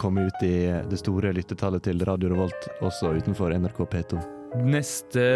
komme 0.00 0.24
ut 0.30 0.40
i 0.48 0.70
det 0.88 1.02
store 1.02 1.34
lyttetallet 1.36 1.84
til 1.84 2.00
Radio 2.08 2.32
Revolt, 2.32 2.70
også 2.80 3.12
utenfor 3.20 3.52
NRK 3.60 3.84
P2. 3.92 4.24
Neste 4.64 5.28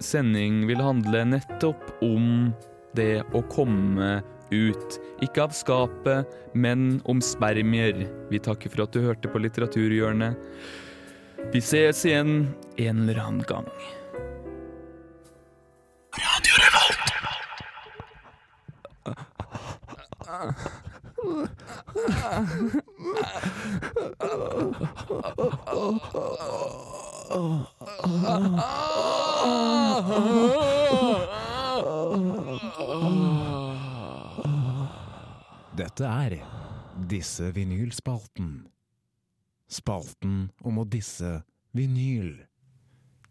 sending 0.00 0.64
vil 0.70 0.80
handle 0.80 1.26
nettopp 1.36 2.00
om 2.00 2.48
det 2.96 3.26
å 3.36 3.44
komme 3.52 4.22
ut. 4.50 4.98
Ikke 5.24 5.42
av 5.46 5.54
skapet, 5.56 6.26
men 6.54 7.00
om 7.08 7.20
spermier. 7.24 8.06
Vi 8.30 8.38
takker 8.42 8.70
for 8.72 8.84
at 8.86 8.92
du 8.94 9.00
hørte 9.04 9.28
på 9.30 9.42
Litteraturhjørnet. 9.42 10.34
Vi 11.54 11.60
ses 11.64 12.04
igjen 12.04 12.54
en 12.76 13.08
eller 13.08 13.18
annen 13.24 13.44
gang. 13.48 13.68
Dette 35.80 36.04
er 36.04 36.34
Disse 37.08 37.46
vinylspalten. 37.56 38.66
Spalten 39.70 40.50
om 40.66 40.80
å 40.82 40.84
disse 40.84 41.38
vinyl. 41.72 42.34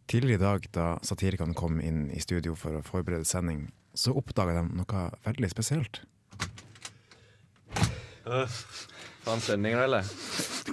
Tidligere 0.10 0.40
i 0.40 0.42
dag, 0.42 0.66
da 0.74 0.86
satirikerne 1.06 1.54
kom 1.54 1.78
inn 1.84 2.08
i 2.10 2.22
studio 2.24 2.56
for 2.58 2.80
å 2.80 2.86
forberede 2.88 3.28
sending, 3.30 3.68
så 3.94 4.16
oppdaga 4.18 4.56
de 4.64 4.80
noe 4.80 5.04
veldig 5.28 5.50
spesielt. 5.52 6.02
Faen 8.26 9.44
sendinga, 9.46 9.84
eller? 9.86 10.10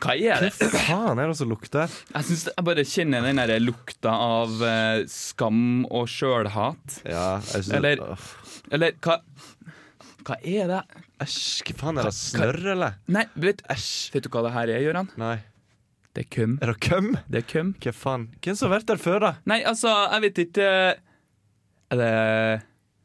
Hva 0.01 0.15
er 0.17 0.47
det? 0.47 0.53
Hva 0.57 0.71
Faen 0.87 1.21
er 1.21 1.29
det 1.29 1.37
som 1.43 1.51
lukter? 1.51 1.93
Jeg 2.15 2.29
synes 2.31 2.47
jeg 2.55 2.67
bare 2.71 2.87
kjenner 2.89 3.27
den 3.29 3.41
der 3.43 3.61
lukta 3.61 4.13
av 4.17 4.57
eh, 4.65 5.05
skam 5.13 5.85
og 5.91 6.09
sjølhat. 6.09 7.03
Ja, 7.05 7.37
jeg 7.53 7.67
synes 7.69 7.77
Eller- 7.83 8.05
Åh, 8.07 8.27
Eller 8.73 8.97
hva 9.05 9.21
Hva 10.27 10.37
er 10.43 10.71
det? 10.73 10.81
Æsj, 11.23 11.43
hva 11.69 11.75
faen 11.81 12.01
er 12.01 12.09
det? 12.09 12.15
Snørr, 12.19 12.57
eller? 12.73 12.97
Nei, 13.15 13.23
vet, 13.39 13.61
æsj, 13.71 13.91
vet 14.15 14.25
du 14.27 14.31
hva 14.35 14.43
det 14.47 14.55
her 14.57 14.73
er, 14.75 14.85
Gøran? 14.89 15.11
Nei. 15.21 15.37
Det 16.17 16.25
er 16.25 16.31
køm. 16.33 16.57
Er 16.65 16.73
det 16.73 16.81
køm? 16.83 17.11
Det 17.31 17.43
er 17.43 17.47
køm. 17.51 17.75
Hva 17.85 17.93
faen? 17.95 18.25
Hvem 18.43 18.57
som 18.59 18.71
har 18.71 18.79
vært 18.79 18.89
der 18.89 19.03
før, 19.03 19.19
da? 19.23 19.31
Nei, 19.53 19.61
altså, 19.69 19.93
jeg 20.15 20.25
vet 20.25 20.41
ikke 20.47 20.71
Er 21.93 22.01
det 22.01 22.11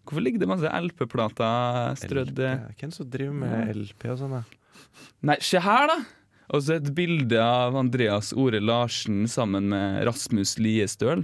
Hvorfor 0.07 0.23
ligger 0.25 0.41
det 0.41 0.49
masse 0.49 0.71
LP-plater 0.87 1.99
strødd 2.01 2.39
Ja, 2.41 2.55
Hvem 2.79 2.93
som 2.95 3.09
driver 3.11 3.35
med 3.43 3.75
LP 3.83 4.07
og 4.15 4.17
sånn? 4.23 4.39
Nei, 5.29 5.37
se 5.45 5.61
her, 5.61 5.91
da! 5.91 5.99
Og 6.51 6.63
så 6.65 6.79
et 6.79 6.89
bilde 6.95 7.37
av 7.39 7.77
Andreas 7.79 8.33
Ore 8.35 8.59
Larsen 8.59 9.23
sammen 9.31 9.69
med 9.71 10.01
Rasmus 10.07 10.57
Liestøl. 10.59 11.21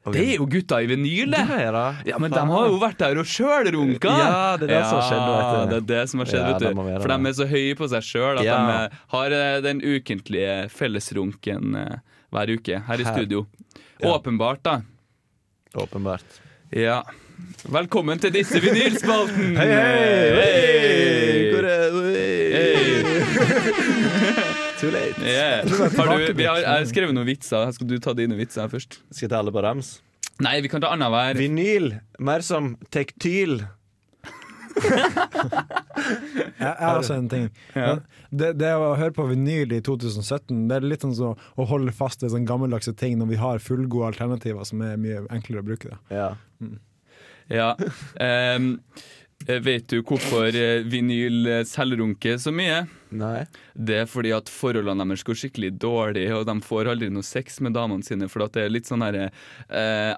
Det 0.00 0.20
er 0.24 0.36
jo 0.38 0.46
gutta 0.48 0.78
i 0.80 0.86
vinyl, 0.88 1.28
det! 1.34 1.42
Det 1.44 1.56
det. 1.76 1.82
Ja, 2.08 2.16
men 2.18 2.32
de 2.32 2.40
har 2.48 2.68
jo 2.70 2.78
vært 2.80 2.96
der 3.02 3.18
og 3.20 3.26
sjølrunka! 3.28 4.08
Ja, 4.08 4.56
det 4.56 4.70
er 4.70 4.72
det 4.72 4.84
som 4.88 4.96
har 4.96 5.08
skjedd, 5.10 5.26
vet 5.28 5.50
du. 5.52 5.68
det 5.68 5.76
er 5.76 5.88
det 5.90 6.04
som 6.08 6.22
har 6.22 6.30
skjedd, 6.30 6.40
Ja, 6.40 6.54
vet 6.56 6.62
du. 6.64 7.02
For 7.04 7.12
de 7.12 7.28
er 7.28 7.36
så 7.36 7.46
høye 7.50 7.74
på 7.76 7.88
seg 7.92 8.06
sjøl 8.08 8.40
at 8.40 8.46
Ja. 8.48 8.56
de 8.56 9.02
har 9.12 9.36
eh, 9.36 9.60
den 9.66 9.82
ukentlige 9.84 10.54
fellesrunken 10.72 11.76
eh, 11.76 11.98
hver 12.32 12.54
uke 12.56 12.80
her 12.88 12.96
i 12.96 13.04
Her. 13.04 13.12
studio. 13.12 13.44
Ja. 14.00 14.14
Åpenbart, 14.16 14.62
da. 14.64 14.78
Åpenbart. 15.76 16.40
Ja. 16.72 17.02
Velkommen 17.68 18.18
til 18.24 18.32
disse 18.32 18.56
vinylspalten! 18.60 19.52
Hei, 19.60 19.68
hei! 19.68 20.32
Hei! 20.40 21.49
Too 24.80 24.90
late. 24.90 25.20
Yeah. 25.20 25.68
Har 25.68 26.18
du, 26.18 26.32
vi 26.32 26.46
har, 26.48 26.56
jeg 26.56 26.68
har 26.68 26.86
skrevet 26.88 27.12
noen 27.12 27.28
vitser. 27.28 27.68
Skal 27.76 27.88
du 27.90 27.98
ta 28.00 28.14
dine 28.16 28.38
vitser 28.38 28.70
først? 28.72 29.02
Skal 29.12 29.26
jeg 29.26 29.32
ta 29.34 29.42
alle 29.42 29.52
på 29.52 29.60
rams? 29.60 29.98
Nei, 30.40 30.54
vi 30.64 30.70
kan 30.72 30.80
ta 30.80 30.94
annenhver. 30.94 31.36
Vinyl. 31.36 31.90
Mer 32.16 32.40
som 32.46 32.72
tektyl. 32.88 33.60
Jeg, 34.80 36.64
jeg 36.64 36.76
har 36.80 36.96
også 36.96 37.18
en 37.18 37.28
ting. 37.28 37.48
Ja. 37.74 37.98
Det, 38.30 38.54
det 38.56 38.70
å 38.72 38.94
høre 38.96 39.12
på 39.12 39.26
vinyl 39.28 39.74
i 39.76 39.80
2017 39.84 40.62
Det 40.70 40.76
er 40.78 40.86
litt 40.86 41.02
sånn 41.04 41.16
så 41.18 41.34
å 41.34 41.66
holde 41.68 41.92
fast 41.92 42.22
i 42.24 42.30
sånn 42.32 42.46
gammeldagse 42.48 42.94
ting 42.96 43.18
når 43.20 43.34
vi 43.34 43.40
har 43.42 43.60
fullgode 43.60 44.14
alternativer 44.14 44.64
som 44.68 44.80
er 44.86 44.96
mye 45.02 45.26
enklere 45.34 45.60
å 45.60 45.66
bruke. 45.66 45.92
Det. 45.92 46.22
Ja. 46.22 46.30
Ja. 47.50 47.70
Ehm, 48.30 48.78
vet 49.46 49.88
du 49.88 50.00
hvorfor 50.04 50.52
eh, 50.52 50.82
vinyl 50.84 51.46
eh, 51.48 51.62
selvrunker 51.64 52.36
så 52.38 52.52
mye? 52.52 52.82
Nei. 53.16 53.46
Det 53.74 53.96
er 54.02 54.08
fordi 54.10 54.30
at 54.36 54.50
forholdene 54.52 55.06
deres 55.08 55.24
går 55.26 55.38
skikkelig 55.40 55.70
dårlig, 55.82 56.26
og 56.36 56.44
de 56.46 56.54
får 56.62 56.90
aldri 56.92 57.08
noe 57.10 57.26
sex 57.26 57.58
med 57.64 57.74
damene 57.74 58.04
sine. 58.06 58.28
For 58.30 58.44
at 58.44 58.54
det 58.54 58.66
er 58.66 58.74
litt 58.74 58.90
sånn 58.90 59.02
herre 59.02 59.30
eh, 59.66 60.12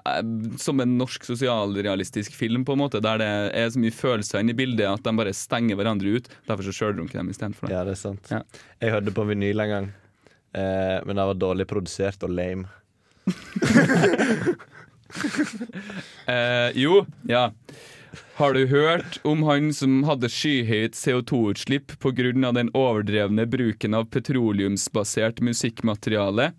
Som 0.61 0.83
en 0.83 0.97
norsk 0.99 1.25
sosialrealistisk 1.25 2.35
film, 2.37 2.65
på 2.67 2.75
en 2.75 2.83
måte, 2.83 3.01
der 3.03 3.21
det 3.23 3.31
er 3.63 3.71
så 3.73 3.81
mye 3.81 3.95
følelser 3.95 4.43
inne 4.43 4.53
i 4.53 4.59
bildet 4.59 4.89
at 4.91 5.07
de 5.07 5.15
bare 5.17 5.33
stenger 5.37 5.79
hverandre 5.79 6.17
ut. 6.19 6.29
Derfor 6.49 6.67
så 6.67 6.75
sjølrunker 6.75 7.21
de 7.21 7.33
istedenfor. 7.33 7.71
Ja, 7.73 7.85
det 7.87 7.95
er 7.95 8.03
sant. 8.03 8.29
Ja. 8.33 8.43
Jeg 8.83 8.97
hørte 8.97 9.15
på 9.15 9.25
vinyl 9.31 9.63
en 9.63 9.73
gang, 9.73 9.89
eh, 10.51 10.99
men 11.07 11.15
den 11.15 11.31
var 11.31 11.39
dårlig 11.39 11.69
produsert 11.71 12.27
og 12.27 12.35
lame. 12.35 12.67
Eh, 16.25 16.71
jo, 16.73 17.03
ja. 17.29 17.51
Har 18.35 18.53
du 18.53 18.65
hørt 18.67 19.19
om 19.23 19.43
han 19.47 19.71
som 19.73 20.03
hadde 20.07 20.29
skyhøyt 20.29 20.97
CO2-utslipp 20.97 21.95
pga. 21.99 22.51
den 22.51 22.69
overdrevne 22.73 23.45
bruken 23.45 23.93
av 23.93 24.09
petroleumsbasert 24.13 25.41
musikkmateriale? 25.41 26.51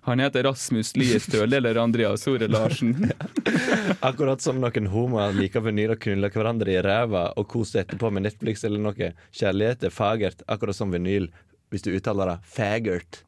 Han 0.00 0.18
heter 0.18 0.42
Rasmus 0.42 0.96
Liestøl 0.96 1.52
eller 1.52 1.76
Andreas 1.76 2.26
Ore 2.26 2.48
Larsen. 2.48 3.12
Akkurat 4.00 4.42
som 4.42 4.60
noen 4.62 4.88
homoer 4.90 5.34
liker 5.36 5.62
vinyl 5.62 5.94
og 5.94 6.02
knuller 6.02 6.32
hverandre 6.34 6.74
i 6.74 6.82
ræva 6.82 7.28
og 7.38 7.48
koser 7.50 7.84
etterpå 7.84 8.10
med 8.10 8.26
Netflix 8.26 8.64
eller 8.66 8.82
noe. 8.82 9.12
Kjærlighet 9.30 9.86
er 9.86 9.94
fagert, 9.94 10.42
akkurat 10.50 10.78
som 10.78 10.94
vinyl, 10.94 11.28
hvis 11.70 11.86
du 11.86 11.92
uttaler 11.94 12.34
det 12.34 12.38
fagert. 12.56 13.22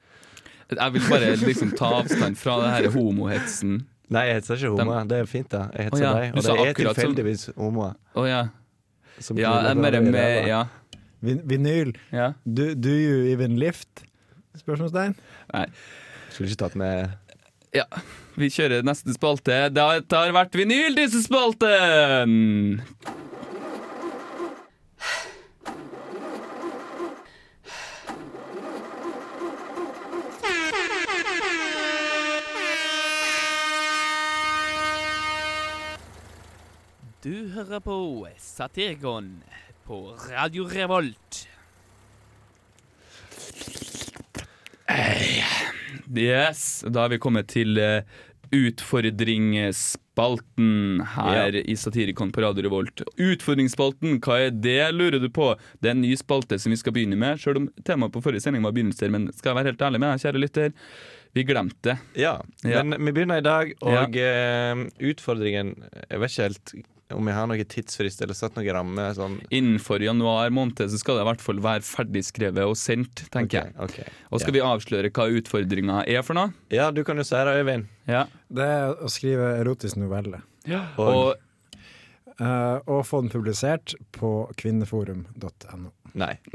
Jeg 0.75 0.95
vil 0.95 1.05
bare 1.11 1.35
liksom 1.45 1.75
ta 1.79 1.91
avstand 2.01 2.39
fra 2.41 2.57
det 2.63 2.71
her 2.75 2.91
homohetsen. 2.95 3.83
Nei, 4.13 4.27
jeg 4.29 4.41
heter 4.41 4.59
ikke 4.61 4.71
homoer. 4.75 5.07
Det 5.09 5.19
er 5.19 5.29
fint, 5.31 5.49
da. 5.53 5.67
Jeg 5.73 5.89
heter 5.89 5.97
oh, 5.97 6.03
ja, 6.03 6.13
deg. 6.19 6.35
Og 6.37 6.45
det 6.45 6.55
er 6.69 6.79
tilfeldigvis 6.81 7.47
som- 7.49 7.55
homoer. 7.57 7.95
Å 8.15 8.27
ja. 8.29 8.43
som 9.19 9.39
Ja, 9.39 9.53
hverandre 9.63 10.01
med. 10.05 10.49
Ja. 10.49 10.65
Vin, 11.25 11.41
vinyl. 11.49 11.95
ja. 12.13 12.33
Do, 12.45 12.75
do 12.75 12.91
you 12.93 13.33
even 13.33 13.57
lift? 13.59 14.05
Spørsmålstegn. 14.61 15.17
Skulle 16.31 16.51
ikke 16.51 16.61
tatt 16.67 16.77
med 16.77 17.15
Ja, 17.75 17.87
vi 18.39 18.51
kjører 18.53 18.85
neste 18.87 19.15
spalte. 19.17 19.57
Det 19.73 19.83
har, 19.83 20.05
det 20.05 20.19
har 20.21 20.35
vært 20.37 20.55
vinyl, 20.55 20.95
disse 20.99 21.25
spalten! 21.25 22.83
Du 37.25 37.49
hører 37.55 37.81
på 37.81 37.95
Satirikon 38.37 39.43
på 39.87 40.13
Radio 40.29 40.67
Revolt. 40.69 41.49
Yes, 46.13 46.85
da 46.85 47.01
har 47.07 47.09
vi 47.15 47.19
kommet 47.25 47.49
til 47.49 47.81
eh, 47.81 48.05
utfordringsspalten 48.53 51.01
her 51.15 51.57
i 51.65 51.79
Satirikon 51.81 52.29
på 52.29 52.45
Radio 52.45 52.69
Revolt. 52.69 53.01
Utfordringsspalten, 53.17 54.21
hva 54.21 54.37
er 54.45 54.53
det, 54.53 54.93
lurer 54.93 55.17
du 55.25 55.31
på? 55.33 55.57
Det 55.81 55.89
er 55.89 55.97
en 55.97 56.05
ny 56.05 56.13
spalte 56.21 56.61
som 56.61 56.77
vi 56.77 56.83
skal 56.85 56.93
begynne 56.93 57.17
med, 57.17 57.41
selv 57.41 57.57
om 57.63 57.73
temaet 57.89 58.13
på 58.13 58.21
forrige 58.29 58.45
sending 58.45 58.61
var 58.69 58.77
begynnelser, 58.77 59.09
men 59.09 59.33
skal 59.33 59.55
jeg 59.55 59.63
være 59.63 59.73
helt 59.73 59.81
ærlig 59.89 59.97
med 60.05 60.13
deg, 60.13 60.21
kjære 60.29 60.45
lytter, 60.45 60.69
vi 61.35 61.43
glemte 61.49 61.89
det. 61.89 61.97
Ja, 62.21 62.37
Ja. 62.69 62.85
men 62.85 63.01
vi 63.01 63.17
begynner 63.17 63.41
i 63.41 63.49
dag, 63.49 63.73
og 63.81 64.13
ja. 64.13 64.77
utfordringen 65.01 65.73
Jeg 66.11 66.21
vet 66.21 66.31
ikke 66.31 66.53
helt 66.53 66.94
om 67.17 67.31
jeg 67.31 67.37
har 67.39 67.49
noen 67.51 67.71
tidsfrist 67.75 68.23
eller 68.25 68.37
satt 68.39 68.57
noen 68.59 68.69
ramme. 68.77 69.07
Sånn. 69.17 69.39
Innenfor 69.55 70.03
januar 70.05 70.53
måned 70.55 70.83
så 70.91 71.01
skal 71.01 71.19
det 71.19 71.25
i 71.25 71.29
hvert 71.31 71.45
fall 71.45 71.63
være 71.65 71.87
ferdigskrevet 71.87 72.67
og 72.67 72.77
sendt, 72.79 73.25
tenker 73.35 73.71
jeg. 73.71 74.09
Og 74.31 74.43
skal 74.43 74.57
vi 74.57 74.63
avsløre 74.65 75.13
hva 75.15 75.29
utfordringa 75.39 76.03
er 76.11 76.27
for 76.27 76.39
noe? 76.39 76.53
Ja, 76.75 76.91
du 76.95 77.03
kan 77.07 77.21
jo 77.21 77.27
si 77.27 77.37
det, 77.39 77.57
Øyvind. 77.63 77.89
Ja. 78.11 78.27
Det 78.53 78.69
er 78.77 78.95
å 78.99 79.11
skrive 79.13 79.55
erotisk 79.63 79.99
novelle. 80.03 80.43
Og, 80.99 81.05
Og 81.05 81.35
Eh, 82.41 82.79
og 82.91 83.05
få 83.07 83.21
den 83.23 83.31
publisert 83.31 83.95
på 84.17 84.51
kvinneforum.no. 84.59 85.91
nei. 86.19 86.33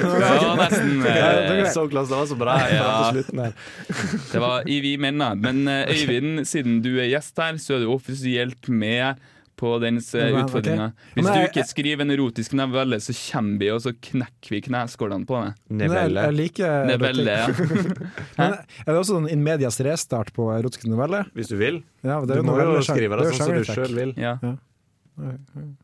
ja, 0.00 0.52
nesten 0.58 1.00
eh, 1.08 1.64
Så 1.72 1.86
klasse, 1.88 2.12
det 2.12 2.18
var 2.18 2.28
så 2.28 2.38
bra. 2.40 2.56
Ja. 2.68 2.76
ja. 2.76 3.10
slutten 3.14 3.42
her. 3.44 3.52
Det 4.32 4.42
var 4.44 4.68
i 4.68 4.80
vi 4.84 4.96
menn, 5.00 5.24
Men 5.40 5.64
eh, 5.68 5.94
Øyvind, 5.96 6.44
siden 6.48 6.80
du 6.84 6.92
er 6.98 7.08
gjest 7.08 7.40
her, 7.40 7.56
så 7.60 7.78
er 7.78 7.84
du 7.84 7.92
offisielt 7.94 8.68
med 8.68 9.20
på 9.60 9.74
dens 9.82 10.08
uh, 10.16 10.22
Ja, 10.22 10.44
utfordringa. 10.44 10.88
Hvis 11.16 11.28
du 11.28 11.40
ikke 11.42 11.66
skriver 11.68 12.06
en 12.06 12.14
erotisk 12.14 12.56
novelle, 12.58 13.00
så 13.04 13.14
kommer 13.16 13.60
vi, 13.60 13.68
og 13.74 13.82
så 13.84 13.92
knekker 13.92 14.56
vi 14.56 14.62
kneskålene 14.66 15.28
på 15.28 15.42
deg. 15.44 15.60
Nevelle. 15.82 16.24
jeg 16.30 16.38
liker 16.38 16.88
nevelle, 16.88 17.36
ja. 17.42 17.50
Men 18.40 18.56
er 18.56 18.88
det 18.88 18.96
også 18.96 19.18
sånn 19.18 19.28
in 19.32 19.44
medias 19.44 19.80
restart 19.84 20.32
på 20.36 20.48
erotiske 20.56 20.88
noveller? 20.90 21.28
Hvis 21.36 21.52
du 21.52 21.58
vil. 21.60 21.82
Ja, 22.06 22.22
det 22.24 22.40
Du 22.40 22.48
må 22.48 22.56
jo 22.58 22.80
skrive 22.86 23.20
det 23.20 23.30
sånn 23.34 23.46
som 23.46 23.60
du 23.60 23.68
sjøl 23.68 23.96
vil. 24.00 24.16
ja. 24.20 24.38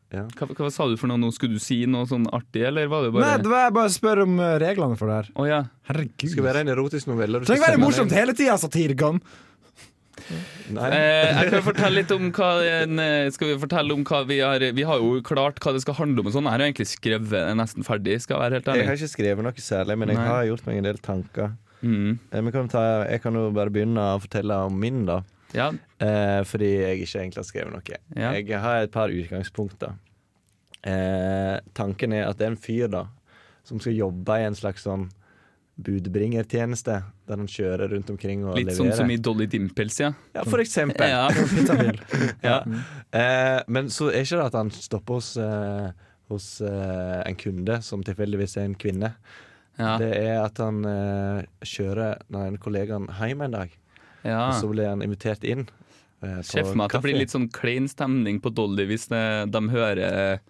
Ja. 0.09 0.23
Hva, 0.37 0.47
hva 0.49 0.69
sa 0.73 0.87
du 0.89 0.95
for 0.97 1.09
noe 1.11 1.19
nå? 1.21 1.29
Skulle 1.35 1.59
du 1.59 1.61
si 1.61 1.81
noe 1.89 2.07
sånn 2.09 2.25
artig, 2.33 2.63
eller 2.69 2.87
var 2.89 3.05
det 3.05 3.11
Nei, 3.21 3.33
det 3.43 3.51
var 3.51 3.67
jeg 3.67 3.73
bare 3.75 3.91
spør 3.93 4.23
om 4.23 4.39
eh, 4.41 4.53
reglene 4.63 4.97
for 4.99 5.11
det 5.11 5.17
her. 5.19 5.29
Oh, 5.35 5.45
ja. 5.45 5.59
Herregud. 5.89 6.31
Skal 6.33 6.47
være 6.47 6.63
en 6.65 6.71
erotisk 6.73 7.11
novelle. 7.11 7.41
Det 7.43 7.49
trenger 7.51 7.65
ikke 7.67 7.75
være 7.75 7.83
morsomt 7.83 8.15
hele 8.17 8.33
tida, 8.37 8.57
satirikon! 8.61 9.21
Nei. 10.75 10.87
Eh, 10.91 11.29
jeg 11.31 11.51
kan 11.53 11.63
fortelle 11.63 12.01
litt 12.01 12.09
om 12.11 12.25
hva 12.35 12.47
eh, 12.59 13.29
Skal 13.31 13.53
vi 13.53 13.59
fortelle 13.61 13.95
om 13.95 14.01
hva 14.03 14.19
vi 14.27 14.41
har 14.43 14.65
Vi 14.75 14.83
har 14.83 14.99
jo 14.99 15.21
klart 15.23 15.61
hva 15.63 15.71
det 15.71 15.83
skal 15.85 15.95
handle 16.01 16.19
om 16.23 16.27
og 16.27 16.35
sånn. 16.35 16.49
Jeg 16.49 16.57
har 16.57 16.65
egentlig 16.65 16.89
skrevet 16.91 17.53
nesten 17.55 17.87
ferdig, 17.87 18.17
skal 18.25 18.35
jeg 18.35 18.43
være 18.43 18.59
helt 18.59 18.67
Jeg 18.81 18.89
har 18.89 18.99
ikke 18.99 19.13
skrevet 19.13 19.47
noe 19.47 19.63
særlig, 19.63 19.97
men 20.01 20.11
jeg 20.11 20.19
Nei. 20.19 20.27
har 20.27 20.49
gjort 20.49 20.67
meg 20.67 20.81
en 20.81 20.89
del 20.89 20.99
tanker. 21.05 21.55
Mm. 21.79 22.19
Eh, 22.33 22.51
kan 22.51 22.71
ta, 22.73 22.83
jeg 23.07 23.23
kan 23.23 23.39
jo 23.39 23.47
bare 23.55 23.71
begynne 23.71 24.03
å 24.17 24.21
fortelle 24.23 24.59
om 24.67 24.79
min, 24.81 25.05
da. 25.07 25.21
Ja, 25.55 25.71
Eh, 25.97 26.43
fordi 26.45 26.67
jeg 26.77 26.99
ikke 27.01 27.21
egentlig 27.23 27.41
har 27.41 27.45
skrevet 27.47 27.73
noe. 27.73 27.99
Ja. 28.13 28.31
Jeg 28.37 28.59
har 28.61 28.83
et 28.83 28.91
par 28.93 29.09
utgangspunkter. 29.09 29.95
Eh, 30.85 31.55
tanken 31.73 32.13
er 32.13 32.27
at 32.27 32.37
det 32.37 32.45
er 32.45 32.51
en 32.53 32.59
fyr 32.61 32.91
da 32.93 33.07
som 33.65 33.79
skal 33.81 33.97
jobbe 33.97 34.37
i 34.37 34.45
en 34.45 34.55
slags 34.55 34.85
sånn 34.85 35.07
budbringertjeneste, 35.77 36.95
der 37.29 37.37
han 37.37 37.49
kjører 37.49 37.91
rundt 37.93 38.09
omkring 38.09 38.43
og 38.47 38.57
Litt 38.57 38.73
sånn 38.73 38.89
som 38.97 39.11
i 39.13 39.17
Dolly 39.21 39.45
Dimples, 39.51 39.99
ja. 40.01 40.11
Ja, 40.33 40.43
for 40.47 40.61
eksempel. 40.63 41.05
Ja. 41.11 41.27
Pizzabil. 41.53 41.99
Ja. 42.47 42.59
Eh, 43.13 43.59
men 43.69 43.91
så 43.93 44.09
er 44.09 44.25
ikke 44.25 44.39
det 44.39 44.47
at 44.49 44.57
han 44.57 44.71
stopper 44.73 45.19
hos, 45.19 45.31
eh, 45.41 45.89
hos 46.33 46.47
eh, 46.65 47.19
en 47.27 47.37
kunde 47.39 47.77
som 47.85 48.01
tilfeldigvis 48.05 48.57
er 48.57 48.65
en 48.71 48.77
kvinne. 48.79 49.13
Ja. 49.77 49.93
Det 50.01 50.09
er 50.17 50.39
at 50.41 50.57
han 50.63 50.81
eh, 50.89 51.45
kjører 51.61 52.23
nei, 52.33 52.47
en 52.49 52.57
kollegaen 52.61 53.05
hjem 53.19 53.45
en 53.45 53.57
dag, 53.59 53.73
ja. 54.25 54.47
og 54.47 54.55
så 54.57 54.69
blir 54.71 54.89
han 54.89 55.05
invitert 55.05 55.45
inn. 55.45 55.67
eh, 56.25 56.41
for 56.41 56.73
meg 56.73 56.87
at 56.89 56.97
det 56.97 57.03
blir 57.05 57.19
litt 57.21 57.35
sånn 57.35 57.51
klein 57.53 57.85
stemning 57.91 58.41
på 58.41 58.49
Dolly 58.49 58.87
hvis 58.89 59.05
de, 59.13 59.21
de 59.53 59.61
hører 59.69 60.41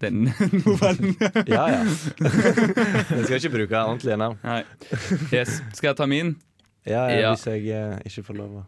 den 0.00 0.24
novellen. 0.66 1.16
Ja, 1.46 1.64
ja. 1.70 1.82
Den 1.86 3.24
skal 3.24 3.36
ikke 3.38 3.50
bruke 3.56 3.80
ordentlige 3.82 4.16
navn. 4.20 4.38
Nei. 4.44 4.62
Yes. 5.32 5.58
Skal 5.76 5.92
jeg 5.92 5.96
ta 6.00 6.06
min? 6.10 6.34
Ja, 6.86 7.04
ja, 7.08 7.18
Ja. 7.20 7.30
Hvis 7.34 7.46
jeg 7.46 7.68
eh, 7.70 7.98
ikke 8.10 8.24
får 8.30 8.38
lov 8.40 8.56
å 8.60 8.64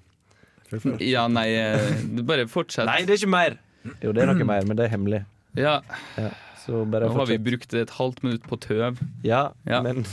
Ja, 1.02 1.26
nei, 1.28 1.48
eh, 1.58 2.02
bare 2.26 2.46
fortsett. 2.50 2.86
Nei, 2.88 3.00
det 3.06 3.16
er 3.16 3.20
ikke 3.22 3.30
mer! 3.34 3.56
Jo, 4.02 4.12
det 4.16 4.22
er 4.24 4.30
noe 4.32 4.46
mer, 4.48 4.64
men 4.66 4.78
det 4.78 4.86
er 4.86 4.94
hemmelig. 4.94 5.24
Ja, 5.58 5.80
Så 6.64 6.84
bare 6.88 7.10
nå 7.10 7.12
har 7.18 7.26
vi 7.28 7.36
fortsett. 7.36 7.44
brukt 7.44 7.74
et 7.82 7.90
halvt 7.98 8.22
minutt 8.24 8.46
på 8.48 8.56
tøv. 8.64 9.02
Ja, 9.26 9.48
Ja. 9.68 9.82
men 9.84 10.04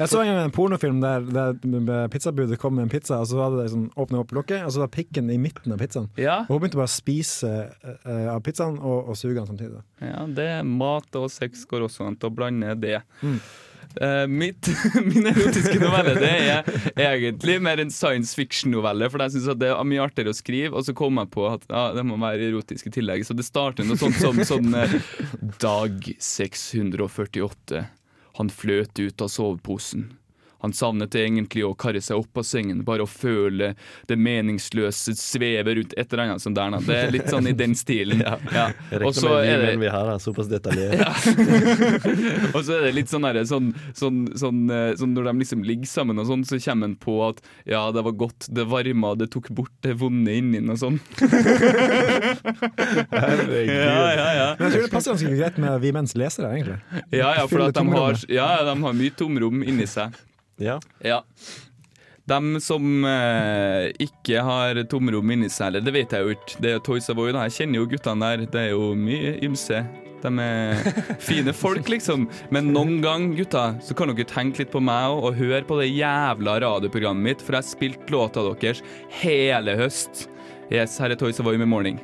Jeg 0.00 0.08
så 0.08 0.20
en 0.22 0.30
gang 0.30 0.38
en 0.46 0.54
pornofilm 0.54 1.00
der, 1.02 1.24
der 1.28 2.08
pizzabudet 2.12 2.58
kom 2.60 2.76
med 2.78 2.86
en 2.86 2.92
pizza, 2.92 3.18
og 3.20 3.28
så 3.28 3.40
hadde 3.42 3.60
de 3.60 3.72
sånn, 3.72 3.88
åpnet 4.00 4.22
opp 4.22 4.34
lokket, 4.36 4.64
og 4.64 4.74
så 4.74 4.84
var 4.84 4.92
pikken 4.94 5.30
i 5.32 5.38
midten 5.40 5.74
av 5.74 5.80
pizzaen. 5.82 6.08
Ja, 6.20 6.42
Og 6.46 6.56
hun 6.56 6.62
begynte 6.64 6.80
bare 6.80 6.90
å 6.90 6.92
spise 6.92 7.50
uh, 7.84 8.28
av 8.36 8.44
pizzaen 8.46 8.78
og, 8.78 9.10
og 9.10 9.18
suge 9.20 9.36
den 9.40 9.50
samtidig. 9.50 9.82
ja 10.04 10.22
det 10.30 10.46
er 10.60 10.62
mat 10.68 11.18
og 11.18 11.28
sex 11.32 11.66
går 11.68 11.88
også 11.88 12.06
an 12.06 12.16
til 12.20 12.30
å 12.30 12.34
blande 12.34 12.76
det. 12.80 13.00
Mm. 13.20 13.40
Uh, 14.00 14.24
mitt, 14.30 14.68
min 15.10 15.26
erotiske 15.26 15.74
novelle 15.82 16.12
det 16.14 16.28
er 16.30 16.68
egentlig 16.94 17.56
mer 17.62 17.82
en 17.82 17.90
science 17.90 18.36
fiction-novelle. 18.38 19.10
For 19.10 19.24
jeg 19.26 19.34
syns 19.34 19.48
det 19.58 19.72
er 19.72 19.88
mye 19.88 20.04
artigere 20.04 20.32
å 20.32 20.38
skrive, 20.38 20.72
og 20.78 20.86
så 20.86 20.94
kom 20.96 21.18
jeg 21.18 21.32
på 21.34 21.48
at 21.50 21.66
ah, 21.74 21.90
det 21.96 22.06
må 22.06 22.18
være 22.22 22.52
erotisk 22.52 22.86
i 22.86 22.94
tillegg. 23.00 23.26
Så 23.26 23.34
det 23.36 23.48
starter 23.48 23.88
noe 23.88 23.98
sånt 24.00 24.20
som 24.22 24.38
sånn, 24.46 24.76
Dag 25.60 26.12
648. 26.22 27.88
Han 28.40 28.48
fløt 28.48 28.96
ut 28.96 29.20
av 29.20 29.28
soveposen. 29.28 30.06
Han 30.62 30.72
savnet 30.76 31.14
egentlig 31.16 31.64
å 31.66 31.74
karre 31.78 32.00
seg 32.04 32.20
opp 32.20 32.40
av 32.40 32.44
sengen, 32.46 32.82
bare 32.84 33.04
å 33.04 33.08
føle 33.10 33.72
det 34.10 34.16
meningsløse 34.20 35.14
sveve 35.18 35.74
rundt 35.78 35.94
et 35.96 36.12
eller 36.12 36.24
annet 36.28 36.42
sånt 36.44 36.58
der. 36.58 36.76
Det 36.86 36.96
er 36.98 37.12
litt 37.14 37.28
sånn 37.32 37.48
i 37.50 37.54
den 37.56 37.74
stilen. 37.78 38.20
Ja. 38.30 38.36
Ja. 38.52 38.66
Og 39.06 39.14
så 39.16 39.30
er 39.40 39.62
det 39.62 39.72
vi 39.80 39.88
har, 39.90 40.08
er 40.12 40.18
såpass 40.22 40.48
detaljert. 40.50 41.00
og 42.54 42.60
så 42.66 42.74
er 42.76 42.84
det 42.88 42.92
litt 42.96 43.10
sånn, 43.10 43.24
derre- 43.24 43.46
sånn, 43.48 43.70
sånn, 43.96 44.18
sånn, 44.38 44.60
eh, 44.74 44.90
sånn 45.00 45.14
Når 45.16 45.30
de 45.30 45.34
liksom 45.42 45.64
ligger 45.66 45.88
sammen, 45.90 46.18
og 46.20 46.26
sånn, 46.28 46.44
så 46.48 46.58
kommer 46.62 46.90
han 46.90 46.96
på 47.00 47.14
at 47.28 47.40
ja, 47.68 47.82
det 47.94 48.02
var 48.06 48.14
godt, 48.20 48.48
det 48.54 48.66
varma, 48.70 49.14
det 49.18 49.30
tok 49.32 49.48
bort 49.56 49.72
det 49.86 49.94
vonde 50.00 50.34
inni 50.36 50.60
og 50.66 50.78
sånn. 50.80 51.00
Ja, 53.10 54.12
ja, 54.14 54.28
ja. 54.34 54.48
Men 54.58 54.66
jeg 54.68 54.72
tror 54.74 54.82
det 54.86 54.92
passer 54.92 55.14
ganske 55.14 55.34
greit 55.36 55.58
med 55.60 55.80
vi 55.82 55.92
menns 55.94 56.14
lesere, 56.18 56.50
egentlig. 56.56 56.78
Ja, 57.14 57.32
ja, 57.38 57.46
for 57.50 57.64
at 57.66 57.76
de, 57.76 57.84
har, 57.94 58.18
ja, 58.30 58.48
de 58.68 58.74
har 58.84 58.96
mye 58.96 59.14
tomrom 59.16 59.62
inni 59.66 59.86
seg. 59.90 60.14
Ja. 60.60 60.78
Ja. 61.04 61.22
De 62.30 62.60
som 62.62 63.04
eh, 63.08 63.88
ikke 64.04 64.42
har 64.46 64.78
tomrom 64.90 65.32
inni 65.34 65.48
seg, 65.50 65.72
eller 65.72 65.82
det 65.82 65.94
vet 65.96 66.12
jeg 66.14 66.22
jo 66.26 66.36
ikke, 66.36 66.60
det 66.62 66.74
er 66.76 66.84
Toys 66.86 67.10
Avoy, 67.10 67.32
da. 67.34 67.48
Jeg 67.48 67.56
kjenner 67.56 67.80
jo 67.80 67.88
guttene 67.90 68.28
der, 68.28 68.46
det 68.52 68.62
er 68.68 68.70
jo 68.76 68.92
mye 68.94 69.34
ymse. 69.46 69.80
De 70.20 70.30
er 70.44 70.92
fine 71.30 71.54
folk, 71.56 71.88
liksom. 71.90 72.28
Men 72.54 72.70
noen 72.76 73.00
gang, 73.02 73.30
gutta, 73.38 73.72
så 73.82 73.96
kan 73.96 74.12
dere 74.12 74.28
tenke 74.30 74.62
litt 74.62 74.72
på 74.74 74.84
meg 74.84 75.16
og, 75.16 75.30
og 75.30 75.40
høre 75.40 75.64
på 75.66 75.80
det 75.80 75.90
jævla 75.90 76.60
radioprogrammet 76.66 77.32
mitt, 77.32 77.42
for 77.42 77.56
jeg 77.56 77.64
har 77.64 77.70
spilt 77.72 78.14
låta 78.14 78.44
deres 78.52 78.84
hele 79.22 79.74
høst. 79.80 80.28
Yes, 80.70 81.00
her 81.02 81.10
er 81.10 81.18
Toys 81.18 81.40
Avoy 81.42 81.58
med 81.58 81.72
Morning. 81.72 81.98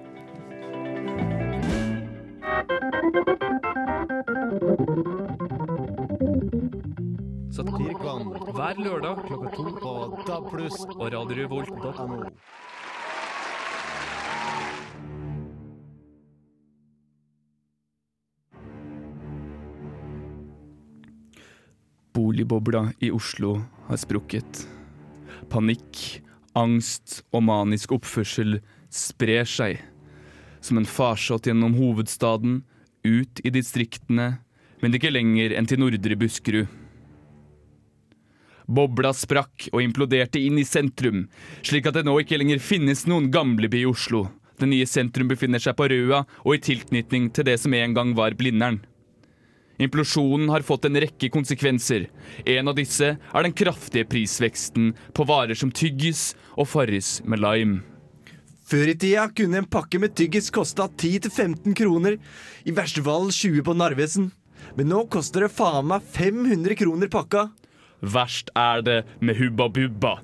Hver 8.67 8.81
lørdag 8.83 9.21
klokka 9.29 9.51
to 9.55 9.65
på 9.79 9.91
DAB+, 10.27 10.47
og 10.99 11.11
radiorevolt.no. 11.15 12.17
Boligbobla 22.17 22.89
i 22.99 23.13
Oslo 23.15 23.53
har 23.87 24.01
sprukket. 24.03 24.65
Panikk, 25.53 26.01
angst 26.59 27.21
og 27.31 27.45
manisk 27.47 27.95
oppførsel 27.95 28.59
sprer 28.91 29.47
seg. 29.47 29.79
Som 30.59 30.81
en 30.81 30.89
farsott 30.91 31.47
gjennom 31.47 31.77
hovedstaden, 31.79 32.65
ut 33.07 33.45
i 33.45 33.55
distriktene, 33.55 34.41
men 34.83 34.99
ikke 34.99 35.15
lenger 35.15 35.55
enn 35.55 35.71
til 35.71 35.79
nordre 35.85 36.19
Buskerud. 36.19 36.67
Bobla 38.67 39.13
sprakk 39.15 39.69
og 39.73 39.83
imploderte 39.85 40.41
inn 40.43 40.59
i 40.59 40.67
sentrum, 40.67 41.27
slik 41.63 41.87
at 41.87 41.99
det 41.99 42.07
nå 42.07 42.17
ikke 42.23 42.39
lenger 42.41 42.63
finnes 42.63 43.05
noen 43.07 43.31
gamleby 43.35 43.85
i 43.85 43.89
Oslo. 43.91 44.27
Det 44.59 44.69
nye 44.71 44.89
sentrum 44.89 45.29
befinner 45.31 45.63
seg 45.63 45.77
på 45.79 45.87
Røa 45.93 46.25
og 46.43 46.53
i 46.55 46.63
tilknytning 46.65 47.31
til 47.35 47.47
det 47.47 47.59
som 47.63 47.75
en 47.77 47.97
gang 47.97 48.15
var 48.17 48.35
Blindern. 48.39 48.81
Implosjonen 49.79 50.49
har 50.49 50.65
fått 50.65 50.87
en 50.89 50.97
rekke 50.97 51.29
konsekvenser. 51.29 52.07
En 52.49 52.71
av 52.73 52.79
disse 52.79 53.11
er 53.13 53.45
den 53.45 53.53
kraftige 53.53 54.09
prisveksten 54.09 54.95
på 55.13 55.27
varer 55.29 55.59
som 55.59 55.71
tyggis 55.71 56.31
og 56.57 56.71
Farris 56.71 57.19
med 57.29 57.45
lime. 57.45 57.83
Før 58.67 58.89
i 58.91 58.97
tida 58.99 59.29
kunne 59.31 59.61
en 59.61 59.69
pakke 59.71 60.01
med 60.03 60.17
tyggis 60.19 60.49
kosta 60.51 60.89
10-15 60.89 61.77
kroner. 61.79 62.17
I 62.67 62.75
verste 62.75 63.05
fall 63.05 63.29
20 63.31 63.63
på 63.69 63.77
Narvesen. 63.77 64.33
Men 64.75 64.91
nå 64.91 65.05
koster 65.13 65.45
det 65.45 65.53
faen 65.55 65.87
meg 65.93 66.09
500 66.17 66.75
kroner 66.81 67.13
pakka. 67.13 67.45
Verst 68.01 68.51
er 68.57 68.83
det 68.85 69.03
med 69.21 69.39
Hubba 69.41 69.69
Bubba. 69.69 70.17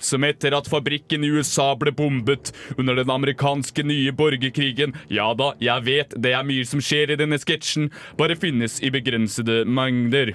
Som 0.00 0.24
etter 0.24 0.54
at 0.56 0.68
fabrikken 0.70 1.24
i 1.24 1.30
USA 1.30 1.74
ble 1.76 1.92
bombet 1.92 2.54
under 2.78 2.96
den 2.96 3.10
amerikanske 3.12 3.84
nye 3.84 4.14
borgerkrigen 4.16 4.94
Ja 5.12 5.28
da, 5.36 5.52
jeg 5.60 5.84
vet 5.84 6.16
det 6.16 6.32
er 6.32 6.46
mye 6.48 6.64
som 6.64 6.80
skjer 6.80 7.12
i 7.12 7.18
denne 7.20 7.38
sketsjen, 7.40 7.90
bare 8.16 8.38
finnes 8.40 8.78
i 8.80 8.92
begrensede 8.94 9.66
mengder. 9.68 10.32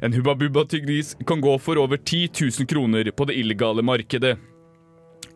En 0.00 0.16
Hubba 0.16 0.34
Bubba-tyggis 0.34 1.12
kan 1.28 1.44
gå 1.44 1.58
for 1.60 1.78
over 1.78 2.00
10 2.00 2.30
000 2.40 2.66
kroner 2.66 3.12
på 3.12 3.28
det 3.28 3.36
illegale 3.38 3.84
markedet. 3.84 4.38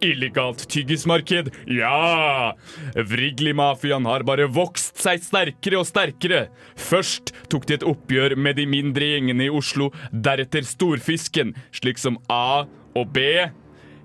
Illegalt 0.05 0.67
tyggismarked? 0.71 1.51
Ja! 1.71 2.55
Vrigli-mafiaen 2.95 4.07
har 4.09 4.25
bare 4.29 4.49
vokst 4.53 5.01
seg 5.03 5.23
sterkere 5.25 5.81
og 5.81 5.88
sterkere. 5.88 6.47
Først 6.77 7.35
tok 7.53 7.69
de 7.69 7.79
et 7.79 7.87
oppgjør 7.87 8.37
med 8.38 8.59
de 8.61 8.69
mindre 8.71 9.14
gjengene 9.14 9.49
i 9.49 9.53
Oslo, 9.53 9.90
deretter 10.12 10.67
storfisken, 10.69 11.55
slik 11.75 12.01
som 12.03 12.21
A 12.33 12.64
og 12.95 13.14
B, 13.14 13.49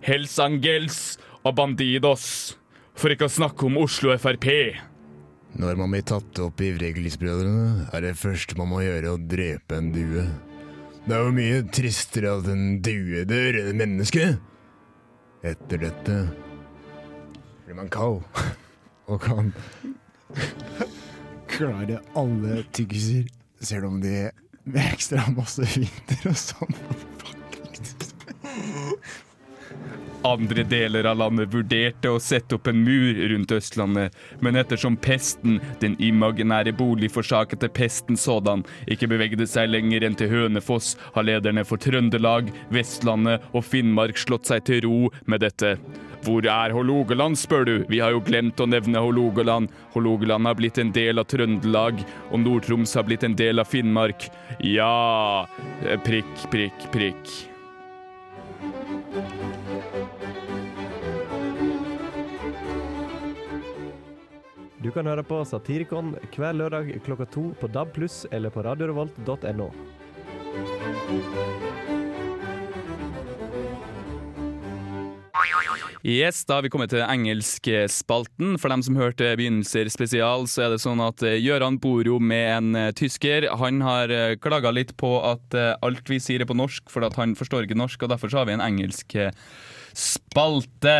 Hells 0.05 0.37
Angels 0.41 1.17
og 1.43 1.55
Bandidos. 1.59 2.55
For 2.99 3.13
ikke 3.13 3.29
å 3.29 3.31
snakke 3.31 3.67
om 3.67 3.79
Oslo 3.79 4.11
Frp. 4.19 4.49
Når 5.59 5.79
man 5.79 5.91
blir 5.93 6.03
tatt 6.05 6.39
opp 6.43 6.61
i 6.61 6.73
Vreglisbrødrene, 6.75 7.89
er 7.95 8.03
det 8.05 8.19
første 8.19 8.57
man 8.59 8.69
må 8.69 8.83
gjøre 8.83 9.15
å 9.15 9.21
drepe 9.21 9.79
en 9.79 9.89
due. 9.95 10.27
Det 11.07 11.15
er 11.15 11.23
jo 11.25 11.33
mye 11.33 11.61
tristere 11.73 12.35
at 12.37 12.47
en 12.51 12.77
due 12.85 13.23
dør 13.25 13.57
enn 13.63 13.71
et 13.71 13.79
menneske. 13.79 14.27
Etter 15.43 15.77
dette. 15.77 16.29
Blir 17.65 17.75
man 17.75 17.89
kald? 17.89 18.21
Og 19.09 19.21
kan 19.21 19.53
klare 21.49 21.99
alle 22.19 22.63
tyggiser, 22.73 23.25
selv 23.61 23.85
om 23.89 24.01
de 24.03 24.29
med 24.69 24.91
ekstra 24.91 25.23
masse 25.33 25.65
vinter 25.73 26.29
og 26.29 26.37
sånn. 26.37 26.75
Andre 30.23 30.63
deler 30.67 31.07
av 31.07 31.17
landet 31.17 31.53
vurderte 31.53 32.09
å 32.11 32.19
sette 32.19 32.57
opp 32.57 32.67
en 32.67 32.81
mur 32.83 33.15
rundt 33.31 33.53
Østlandet, 33.55 34.15
men 34.43 34.59
ettersom 34.59 34.97
pesten, 34.99 35.61
den 35.79 35.95
imaginære 36.03 36.73
boligforsakete 36.75 37.69
pesten 37.71 38.19
sådan, 38.19 38.65
ikke 38.91 39.07
bevegde 39.07 39.47
seg 39.47 39.71
lenger 39.71 40.03
enn 40.03 40.17
til 40.19 40.31
Hønefoss, 40.33 40.97
har 41.15 41.23
lederne 41.23 41.63
for 41.63 41.79
Trøndelag, 41.79 42.51
Vestlandet 42.73 43.47
og 43.53 43.63
Finnmark 43.63 44.19
slått 44.19 44.51
seg 44.51 44.65
til 44.67 44.83
ro 44.89 44.99
med 45.23 45.45
dette. 45.45 45.77
Hvor 46.27 46.43
er 46.43 46.75
Hålogaland, 46.75 47.39
spør 47.39 47.63
du? 47.63 47.75
Vi 47.87 48.01
har 48.03 48.11
jo 48.11 48.19
glemt 48.19 48.59
å 48.59 48.67
nevne 48.67 48.99
Hålogaland. 48.99 49.71
Hålogaland 49.93 50.49
har 50.51 50.57
blitt 50.59 50.81
en 50.83 50.91
del 50.91 51.23
av 51.23 51.29
Trøndelag, 51.31 52.03
og 52.27 52.43
Nord-Troms 52.43 52.97
har 52.99 53.07
blitt 53.07 53.23
en 53.23 53.39
del 53.39 53.63
av 53.63 53.71
Finnmark. 53.71 54.27
Ja 54.59 55.47
Prikk, 56.03 56.49
prikk, 56.51 56.89
prikk. 56.91 57.37
Du 64.79 64.91
kan 64.95 65.07
høre 65.09 65.25
på 65.27 65.41
Satirikon 65.43 66.13
hver 66.31 66.55
lørdag 66.55 66.93
klokka 67.03 67.25
to 67.27 67.49
på 67.59 67.67
DAB+, 67.67 67.91
pluss 67.97 68.21
eller 68.31 68.53
på 68.53 68.63
radiorevolt.no. 68.63 69.67
Yes, 75.99 76.45
da 76.47 76.55
har 76.55 76.63
vi 76.63 76.69
kommet 76.71 76.93
til 76.93 77.03
engelskspalten. 77.03 78.55
For 78.55 78.71
dem 78.71 78.85
som 78.87 78.95
hørte 78.95 79.33
begynnelser 79.35 79.91
spesial, 79.91 80.47
så 80.47 80.63
er 80.63 80.71
det 80.71 80.79
sånn 80.79 81.03
at 81.03 81.19
Gjøran 81.27 81.43
Gøran 81.43 81.79
bor 81.83 82.07
jo 82.07 82.21
med 82.23 82.47
en 82.53 82.79
eh, 82.79 82.93
tysker. 82.95 83.49
Han 83.59 83.83
har 83.83 84.07
uh, 84.07 84.37
klaga 84.39 84.71
litt 84.71 84.95
på 84.95 85.11
at 85.27 85.59
eh, 85.59 85.73
alt 85.83 86.07
vi 86.07 86.21
sier 86.23 86.45
er 86.45 86.47
på 86.47 86.55
norsk, 86.55 86.87
for 86.87 87.03
at 87.03 87.19
han 87.19 87.35
forstår 87.35 87.67
ikke 87.67 87.77
norsk, 87.81 88.07
og 88.07 88.13
derfor 88.13 88.31
så 88.31 88.39
har 88.39 88.47
vi 88.47 88.55
en 88.55 88.63
engelsk 88.63 89.17
eh, 89.19 89.35
spalte. 89.99 90.93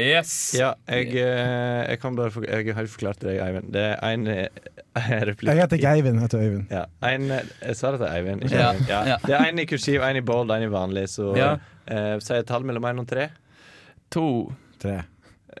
Yes. 0.00 0.32
Ja, 0.58 0.72
jeg, 0.90 1.12
eh, 1.16 1.84
jeg 1.90 2.00
kan 2.02 2.16
bare 2.18 2.32
for, 2.34 2.44
Jeg 2.48 2.74
har 2.76 2.88
forklart 2.90 3.20
til 3.22 3.30
deg, 3.30 3.40
Eivind. 3.44 3.70
Det 3.74 3.84
er 3.94 4.02
en 4.10 4.26
eh, 4.26 4.48
replikk 5.30 5.50
Jeg 5.52 5.60
heter 5.62 5.78
ikke 5.80 5.94
Eivind, 5.98 6.18
jeg 6.20 6.26
heter 6.26 6.44
Øyvind. 6.44 6.66
Ja, 6.74 6.84
en, 7.10 7.28
eh, 7.38 7.48
jeg 7.70 7.78
sa 7.78 7.94
det 7.94 8.02
til 8.02 8.10
Eivind. 8.10 8.44
Ja, 8.50 8.72
Ja. 8.88 9.00
ja. 9.14 9.16
Det 9.24 9.34
er 9.38 9.48
én 9.52 9.62
i 9.62 9.66
kursiv, 9.70 10.02
én 10.04 10.20
i 10.20 10.24
bold, 10.26 10.50
én 10.54 10.66
i 10.66 10.70
vanlig. 10.72 11.06
Så 11.14 11.32
Ja. 11.38 11.54
eh, 11.86 12.14
sier 12.20 12.42
et 12.42 12.46
tall 12.50 12.64
mellom 12.66 12.84
én 12.90 13.00
og 13.04 13.08
tre. 13.10 13.30
To. 14.14 14.52
Tre. 14.82 15.00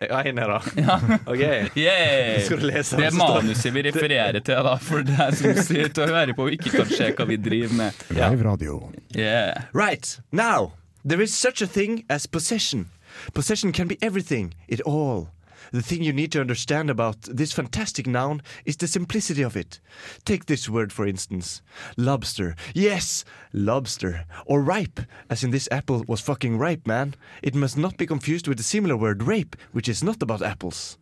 Én 0.02 0.38
er 0.42 0.48
da. 0.50 0.58
OK. 1.30 1.42
Yeah. 1.78 2.40
Skal 2.42 2.58
du 2.58 2.66
lese 2.66 2.96
Det 2.98 3.06
er 3.12 3.14
manuset 3.14 3.70
vi 3.72 3.82
refererer 3.86 4.40
til, 4.42 4.58
da, 4.66 4.72
for 4.82 5.06
deg 5.06 5.36
som 5.38 5.54
sitter 5.62 6.08
og 6.08 6.16
hører 6.16 6.34
på 6.34 6.48
og 6.48 6.56
ikke 6.56 6.72
kan 6.80 6.88
se 6.90 7.12
hva 7.14 7.26
vi 7.30 7.36
driver 7.38 7.76
med. 7.78 8.00
Live 8.10 8.42
radio. 8.42 8.80
Yeah. 9.14 9.68
Right, 9.72 10.16
now, 10.32 10.72
there 11.04 11.20
is 11.20 11.34
such 11.34 11.60
a 11.60 11.66
thing 11.66 12.04
as 12.08 12.26
possession. 12.26 12.90
Possession 13.32 13.72
can 13.72 13.86
be 13.86 13.98
everything, 14.02 14.54
it 14.68 14.80
all, 14.80 15.30
The 15.72 15.82
thing 15.82 16.02
you 16.02 16.12
need 16.12 16.32
to 16.32 16.40
understand 16.40 16.90
about 16.90 17.22
this 17.22 17.52
fantastic 17.52 18.06
noun 18.06 18.42
is 18.64 18.76
the 18.76 18.86
simplicity 18.86 19.42
of 19.42 19.56
it. 19.56 19.80
Take 20.24 20.46
this 20.46 20.68
word 20.68 20.92
for 20.92 21.06
instance. 21.06 21.62
Lobster. 21.96 22.54
Yes, 22.74 23.24
lobster. 23.52 24.24
Or 24.46 24.62
ripe, 24.62 25.00
as 25.30 25.42
in 25.42 25.50
this 25.50 25.68
apple 25.70 26.04
was 26.06 26.20
fucking 26.20 26.58
ripe, 26.58 26.86
man. 26.86 27.14
It 27.42 27.54
must 27.54 27.76
not 27.76 27.96
be 27.96 28.06
confused 28.06 28.48
with 28.48 28.58
the 28.58 28.64
similar 28.64 28.96
word 28.96 29.22
rape, 29.22 29.56
which 29.72 29.88
is 29.88 30.04
not 30.04 30.22
about 30.22 30.42
apples. 30.42 30.98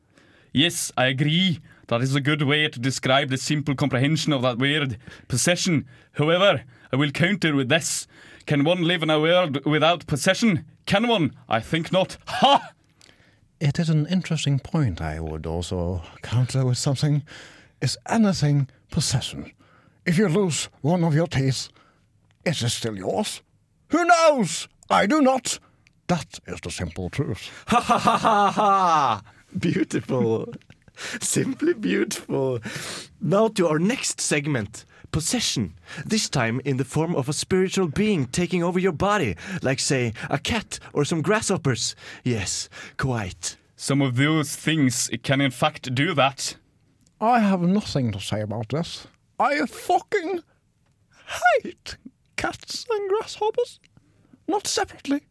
Yes, 0.52 0.92
I 0.96 1.06
agree. 1.06 1.60
That 1.88 2.02
is 2.02 2.14
a 2.14 2.20
good 2.20 2.42
way 2.42 2.68
to 2.68 2.78
describe 2.78 3.30
the 3.30 3.38
simple 3.38 3.74
comprehension 3.74 4.32
of 4.32 4.42
that 4.42 4.58
word, 4.58 4.98
possession. 5.28 5.86
However, 6.12 6.64
I 6.92 6.96
will 6.96 7.10
counter 7.10 7.54
with 7.54 7.68
this. 7.68 8.06
Can 8.46 8.64
one 8.64 8.82
live 8.82 9.02
in 9.02 9.10
a 9.10 9.20
world 9.20 9.64
without 9.64 10.06
possession? 10.06 10.64
Can 10.86 11.06
one? 11.08 11.34
I 11.48 11.60
think 11.60 11.92
not. 11.92 12.16
Ha! 12.26 12.72
It 13.60 13.78
is 13.78 13.88
an 13.88 14.06
interesting 14.06 14.58
point. 14.58 15.00
I 15.00 15.20
would 15.20 15.46
also 15.46 16.02
counter 16.22 16.64
with 16.66 16.78
something. 16.78 17.22
Is 17.80 17.96
anything 18.08 18.68
possession? 18.90 19.52
If 20.04 20.18
you 20.18 20.28
lose 20.28 20.68
one 20.80 21.04
of 21.04 21.14
your 21.14 21.28
teeth, 21.28 21.68
is 22.44 22.62
it 22.62 22.70
still 22.70 22.96
yours? 22.96 23.42
Who 23.88 24.04
knows? 24.04 24.68
I 24.90 25.06
do 25.06 25.20
not. 25.22 25.58
That 26.08 26.40
is 26.46 26.60
the 26.60 26.70
simple 26.70 27.08
truth. 27.08 27.50
Ha 27.68 27.80
ha 27.80 27.98
ha 27.98 28.16
ha 28.18 28.50
ha! 28.50 29.22
Beautiful. 29.56 30.52
Simply 31.20 31.74
beautiful. 31.74 32.58
Now 33.20 33.48
to 33.48 33.68
our 33.68 33.78
next 33.78 34.20
segment. 34.20 34.84
Possession. 35.12 35.74
This 36.06 36.28
time 36.28 36.60
in 36.64 36.78
the 36.78 36.84
form 36.84 37.14
of 37.14 37.28
a 37.28 37.32
spiritual 37.34 37.86
being 37.86 38.26
taking 38.26 38.62
over 38.64 38.78
your 38.78 38.92
body, 38.92 39.36
like, 39.62 39.78
say, 39.78 40.14
a 40.30 40.38
cat 40.38 40.78
or 40.92 41.04
some 41.04 41.22
grasshoppers. 41.22 41.94
Yes, 42.24 42.68
quite. 42.96 43.56
Some 43.76 44.00
of 44.00 44.16
those 44.16 44.56
things 44.56 45.10
can 45.22 45.40
in 45.40 45.50
fact 45.50 45.94
do 45.94 46.14
that. 46.14 46.56
I 47.20 47.40
have 47.40 47.60
nothing 47.60 48.10
to 48.12 48.20
say 48.20 48.40
about 48.40 48.70
this. 48.70 49.06
I 49.38 49.66
fucking 49.66 50.42
hate 51.62 51.96
cats 52.36 52.86
and 52.90 53.08
grasshoppers. 53.10 53.80
Not 54.48 54.66
separately, 54.66 55.22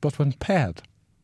but 0.00 0.18
when 0.18 0.32
paired, 0.34 0.82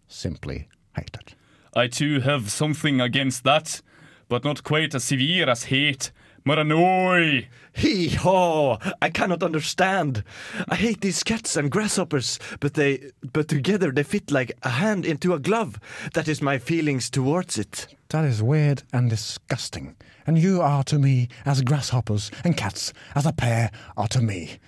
simply 0.08 0.68
hate 0.96 1.16
it. 1.20 1.34
I 1.74 1.88
too 1.88 2.20
have 2.20 2.50
something 2.50 3.00
against 3.00 3.44
that, 3.44 3.82
but 4.28 4.44
not 4.44 4.64
quite 4.64 4.94
as 4.94 5.04
severe 5.04 5.48
as 5.48 5.64
hate. 5.64 6.10
More 6.44 6.58
annoy. 6.58 7.48
Hee 7.72 8.08
haw! 8.08 8.78
I 9.00 9.10
cannot 9.10 9.42
understand. 9.42 10.24
I 10.68 10.74
hate 10.74 11.00
these 11.00 11.22
cats 11.22 11.56
and 11.56 11.70
grasshoppers, 11.70 12.38
but 12.60 12.74
they, 12.74 13.10
but 13.32 13.48
together 13.48 13.92
they 13.92 14.02
fit 14.02 14.30
like 14.30 14.52
a 14.62 14.70
hand 14.70 15.04
into 15.04 15.34
a 15.34 15.38
glove. 15.38 15.78
That 16.14 16.28
is 16.28 16.42
my 16.42 16.58
feelings 16.58 17.10
towards 17.10 17.58
it. 17.58 17.94
That 18.08 18.24
is 18.24 18.42
weird 18.42 18.82
and 18.92 19.10
disgusting. 19.10 19.96
And 20.26 20.38
you 20.38 20.60
are 20.62 20.84
to 20.84 20.98
me 20.98 21.28
as 21.44 21.62
grasshoppers 21.62 22.30
and 22.44 22.56
cats 22.56 22.92
as 23.14 23.26
a 23.26 23.32
pair 23.32 23.70
are 23.96 24.08
to 24.08 24.20
me. 24.20 24.58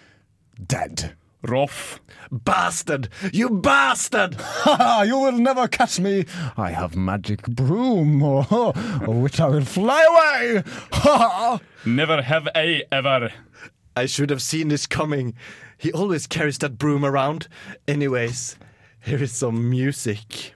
Dead. 0.67 1.17
Rough. 1.43 2.01
Bastard! 2.31 3.09
You 3.33 3.51
bastard! 3.51 4.35
Ha! 4.39 5.03
you 5.03 5.19
will 5.19 5.33
never 5.33 5.67
catch 5.69 5.99
me. 5.99 6.27
I 6.57 6.71
have 6.71 6.95
magic 6.97 7.43
broom, 7.43 8.23
or, 8.23 8.47
or 9.07 9.15
which 9.15 9.41
I 9.41 9.49
will 9.49 9.65
fly 9.65 10.03
away. 10.03 10.63
Ha! 10.93 11.61
Never 11.85 12.23
have 12.23 12.49
I 12.55 12.83
ever. 12.93 13.33
I 13.97 14.07
should 14.07 14.31
have 14.31 14.43
seen 14.43 14.69
this 14.69 14.87
coming. 14.87 15.35
He 15.77 15.93
always 15.93 16.27
carries 16.27 16.59
that 16.59 16.79
broom 16.79 17.05
around. 17.05 17.49
Anyways, 17.89 18.57
here 19.01 19.23
is 19.23 19.33
some 19.33 19.69
music. 19.71 20.55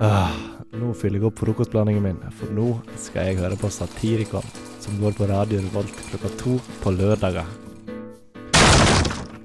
Ah, 0.00 0.32
nå 0.72 0.94
fyller 0.94 1.18
jeg 1.18 1.26
opp 1.26 1.40
frokostblandingen 1.42 2.04
min, 2.06 2.20
for 2.38 2.54
nå 2.54 2.68
skal 2.96 3.32
jeg 3.32 3.40
høre 3.42 3.58
på 3.58 3.68
Satirikon, 3.68 4.46
som 4.78 5.00
går 5.02 5.18
på 5.18 5.26
Radio 5.26 5.58
Revolt 5.64 6.04
klokka 6.08 6.30
to 6.38 6.60
på 6.84 6.94
lørdager. 6.94 7.67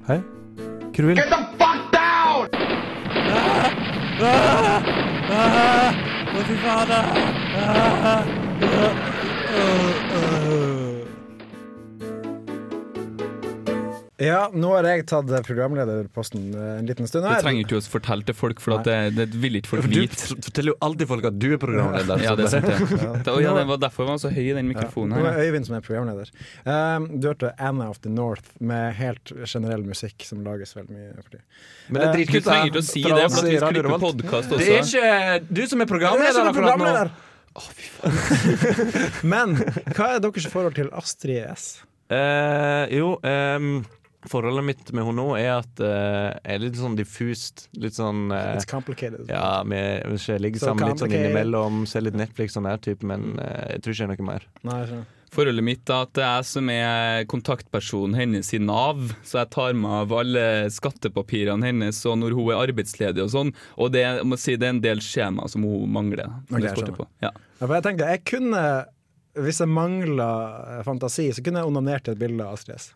Hei? 0.06 0.20
Hva 0.92 1.02
du 1.02 1.06
vil? 1.06 1.16
Get 1.16 1.30
the 1.30 1.38
fuck 1.56 1.92
down! 1.92 2.48
Ah! 3.14 3.72
Ah! 4.20 4.82
Ah! 5.30 5.94
Å, 6.28 6.44
fy 6.44 6.56
fader! 6.60 7.04
Ah! 7.56 7.72
Ah! 8.12 8.22
Ah! 8.68 8.92
Ah! 10.20 10.83
Ja, 14.22 14.44
nå 14.54 14.68
har 14.76 14.86
jeg 14.86 15.08
tatt 15.10 15.26
programlederposten 15.42 16.52
eh, 16.54 16.66
en 16.78 16.86
liten 16.86 17.08
stund 17.10 17.26
her 17.26 17.40
Det 17.40 17.42
trenger 17.42 17.64
ikke 17.64 17.78
å 17.80 17.82
fortelle 17.96 18.22
til 18.28 18.36
folk, 18.38 18.60
for 18.62 18.76
at 18.76 18.86
det, 18.86 18.98
det 19.16 19.40
vil 19.42 19.58
ikke 19.58 19.72
folk 19.72 19.88
Du 19.90 20.04
forteller 20.06 20.70
jo 20.70 20.76
alltid 20.86 21.10
folk 21.10 21.26
at 21.26 21.38
du 21.42 21.48
er 21.56 21.58
programleder. 21.58 22.22
Ja, 22.22 22.36
det 22.38 22.46
er 22.46 22.52
sant. 22.52 22.68
Ja. 22.70 23.10
Det, 23.26 23.34
ja, 23.42 23.54
det 23.58 23.64
var 23.72 23.80
derfor 23.82 24.06
var 24.06 24.20
så 24.22 24.30
høy, 24.30 24.44
i 24.44 24.54
den 24.54 24.70
mikrofonen 24.70 25.18
Nå 25.18 25.26
er 25.32 25.40
Øyvind 25.42 25.66
som 25.66 25.74
er 25.80 25.82
programleder. 25.82 26.30
Um, 26.62 27.08
du 27.18 27.26
hørte 27.32 27.50
Anna 27.58 27.88
of 27.90 27.98
the 28.06 28.12
North 28.12 28.54
med 28.62 28.94
helt 29.00 29.34
generell 29.50 29.82
musikk 29.82 30.22
som 30.28 30.44
lages 30.46 30.76
veldig 30.78 30.94
mye 30.94 31.10
for 31.18 31.34
tiden. 31.34 31.46
Men 31.88 31.98
det 31.98 32.06
er 32.06 32.14
Eh, 32.14 32.16
dritkult. 32.20 32.44
Du 32.44 32.48
trenger 32.48 32.70
ikke 32.70 32.82
å 32.84 32.86
si 32.86 33.02
det, 33.02 33.10
for 33.10 33.18
at 33.18 33.48
vi 33.50 33.56
skal 33.56 33.66
Radio 33.66 33.82
klippe 33.82 33.88
Revolt. 33.88 34.22
podcast 34.22 34.54
Det 34.54 34.68
er 34.70 34.84
ikke 34.84 35.10
du 35.50 35.62
som 35.66 35.82
er 35.82 35.84
Det 35.84 35.88
er 35.88 35.92
programleder 35.94 36.38
er 36.38 36.52
akkurat 36.52 36.54
nå. 36.54 36.78
programleder. 36.78 37.10
Men 39.34 39.58
hva 39.94 40.06
er 40.14 40.22
deres 40.22 40.48
forhold 40.54 40.78
til 40.78 40.88
Astrid 40.94 41.42
S? 41.50 41.66
Uh, 42.12 42.84
jo, 42.92 43.14
ehm, 43.24 43.84
forholdet 44.30 44.64
mitt 44.64 44.92
med 44.92 45.04
henne 45.06 45.18
nå 45.20 45.34
er 45.38 45.50
at 45.58 45.82
uh, 45.82 46.36
er 46.42 46.62
litt 46.62 46.78
sånn 46.78 46.96
diffust. 46.98 47.68
Litt 47.80 47.98
sånn 47.98 48.28
uh, 48.32 48.54
It's 48.54 48.68
complicated. 48.68 49.26
Ja, 49.28 49.62
vi 49.68 49.80
vi 50.04 50.16
ligger 50.18 50.44
ligge 50.46 50.62
So 50.62 50.70
sammen 50.70 50.92
litt 50.92 51.02
sånn 51.02 51.14
innimellom, 51.16 51.84
se 51.90 52.02
litt 52.02 52.16
Netflix 52.18 52.56
sånn 52.56 52.68
her 52.70 52.80
type, 52.82 53.06
men 53.06 53.34
uh, 53.40 53.74
jeg 53.74 53.84
tror 53.84 53.96
ikke 53.96 54.06
det 54.06 54.16
er 54.16 54.24
noe 54.24 54.30
mer. 54.32 54.48
Nei, 54.64 54.80
jeg. 54.88 55.04
Forholdet 55.34 55.66
mitt 55.66 55.90
er 55.90 56.04
at 56.04 56.12
det 56.14 56.22
er 56.22 56.36
jeg 56.38 56.46
som 56.46 56.68
er 56.70 57.24
kontaktpersonen 57.30 58.14
hennes 58.14 58.52
i 58.54 58.60
Nav, 58.62 59.00
så 59.26 59.40
jeg 59.40 59.50
tar 59.56 59.74
meg 59.74 59.96
av 60.04 60.14
alle 60.20 60.44
skattepapirene 60.70 61.66
hennes 61.66 61.98
og 62.06 62.20
når 62.20 62.36
hun 62.38 62.52
er 62.54 62.60
arbeidsledig 62.68 63.24
og 63.24 63.32
sånn. 63.32 63.50
Og 63.74 63.90
det, 63.96 64.04
jeg 64.04 64.28
må 64.30 64.38
si, 64.38 64.54
det 64.60 64.68
er 64.68 64.76
en 64.76 64.84
del 64.84 65.02
skjema 65.02 65.48
som 65.50 65.66
hun 65.66 65.90
mangler. 65.90 66.30
Okay, 66.52 66.68
Ok, 66.70 66.84
jeg 66.84 66.98
på. 67.00 67.08
Ja. 67.24 67.32
Ja, 67.34 67.64
for 67.64 67.74
jeg 67.74 67.86
tenkte, 67.86 68.10
jeg 68.10 68.22
kunne 68.28 68.64
Hvis 69.34 69.58
jeg 69.58 69.70
mangla 69.70 70.28
fantasi, 70.86 71.32
så 71.34 71.42
kunne 71.42 71.64
jeg 71.64 71.66
onanert 71.66 72.06
et 72.06 72.20
bilde 72.20 72.44
av 72.44 72.54
Astrid 72.54 72.78
S. 72.78 72.92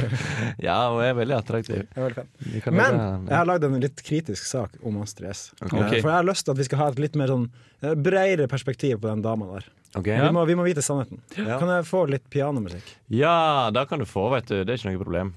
Ja, 0.66 0.76
hun 0.92 1.02
er 1.04 1.14
veldig 1.18 1.36
attraktiv. 1.36 1.84
Er 1.96 2.08
veldig 2.08 2.74
Men 2.74 2.98
jeg 3.28 3.36
har 3.36 3.48
lagd 3.48 3.66
en 3.68 3.78
litt 3.82 4.02
kritisk 4.06 4.46
sak 4.48 4.70
om 4.86 5.00
Astrid 5.02 5.30
S. 5.32 5.42
Okay. 5.60 5.80
Eh, 5.80 6.00
For 6.00 6.10
jeg 6.10 6.18
har 6.18 6.28
lyst 6.28 6.46
til 6.46 6.54
at 6.54 6.62
vi 6.62 6.68
skal 6.68 6.82
ha 6.82 6.88
et 6.92 7.02
litt 7.02 7.18
mer 7.20 7.32
sånn 7.32 7.46
eh, 7.82 7.94
bredere 7.94 8.48
perspektiv 8.50 9.00
på 9.02 9.10
den 9.10 9.24
dama 9.24 9.50
der. 9.54 9.68
Ok. 9.98 10.08
Vi, 10.08 10.32
må, 10.32 10.46
vi 10.48 10.56
må 10.56 10.64
vite 10.64 10.84
sannheten. 10.84 11.20
Ja. 11.36 11.58
Kan 11.60 11.68
jeg 11.68 11.84
få 11.88 12.06
litt 12.08 12.24
pianomusikk? 12.32 12.94
Ja, 13.12 13.68
da 13.74 13.84
kan 13.88 14.00
du 14.00 14.08
få, 14.08 14.30
vet 14.32 14.48
du. 14.48 14.62
Det 14.64 14.72
er 14.72 14.80
ikke 14.80 14.94
noe 14.94 15.04
problem. 15.04 15.34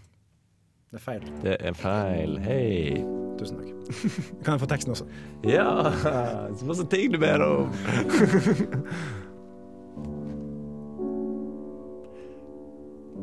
Det 0.96 1.02
er 1.02 1.04
feil. 1.04 1.24
Det 1.44 1.56
er 1.60 1.76
feil. 1.76 2.38
Hei. 2.46 3.04
Tusen 3.36 3.58
takk. 3.60 3.72
Kan 4.46 4.56
jeg 4.56 4.62
få 4.62 4.68
teksten 4.72 4.94
også? 4.94 5.06
Ja, 5.44 5.92
så 6.56 6.64
masse 6.70 6.86
ting 6.88 7.12
du 7.12 7.20
ber 7.20 7.44
om. 7.44 7.68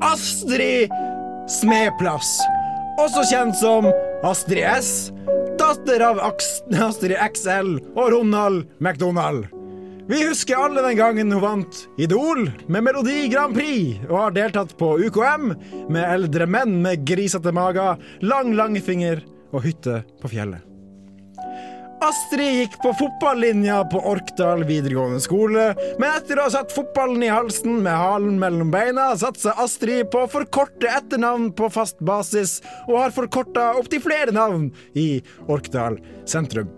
Astrid 0.03 0.91
Smeplass, 1.51 2.37
også 3.03 3.25
kjent 3.27 3.57
som 3.59 3.89
Astrid 4.23 4.63
S, 4.63 5.11
datter 5.59 6.05
av 6.07 6.21
Astrid 6.87 7.17
XL 7.19 7.75
og 7.97 8.07
Ronald 8.15 8.65
McDonald. 8.79 9.49
Vi 10.11 10.19
husker 10.27 10.59
alle 10.59 10.83
den 10.85 10.99
gangen 10.99 11.31
hun 11.33 11.43
vant 11.43 11.85
Idol 12.03 12.49
med 12.67 12.87
Melodi 12.87 13.29
Grand 13.33 13.55
Prix, 13.57 14.01
og 14.09 14.19
har 14.19 14.35
deltatt 14.39 14.75
på 14.79 14.97
UKM 15.07 15.53
med 15.95 16.03
eldre 16.03 16.49
menn 16.51 16.81
med 16.83 17.07
grisete 17.07 17.55
mager, 17.55 17.99
lang 18.23 18.55
langfinger 18.59 19.23
og 19.53 19.65
hytte 19.67 20.03
på 20.23 20.33
fjellet. 20.35 20.72
Astrid 22.03 22.57
gikk 22.57 22.73
på 22.83 22.91
fotballinja 22.99 23.85
på 23.93 24.01
Orkdal 24.11 24.65
videregående 24.67 25.21
skole, 25.23 25.69
men 26.01 26.09
etter 26.09 26.41
å 26.41 26.49
ha 26.49 26.51
satt 26.51 26.73
fotballen 26.75 27.23
i 27.23 27.31
halsen 27.31 27.77
med 27.85 27.95
halen 27.95 28.41
mellom 28.43 28.73
beina, 28.75 29.13
satsa 29.19 29.55
Astrid 29.63 30.09
på 30.11 30.25
å 30.25 30.31
forkorte 30.31 30.91
etternavn 30.91 31.53
på 31.55 31.69
fast 31.71 32.01
basis, 32.03 32.57
og 32.89 32.99
har 33.05 33.15
forkorta 33.15 33.69
opptil 33.79 34.03
flere 34.03 34.35
navn 34.35 34.73
i 34.99 35.21
Orkdal 35.47 36.01
sentrum. 36.27 36.73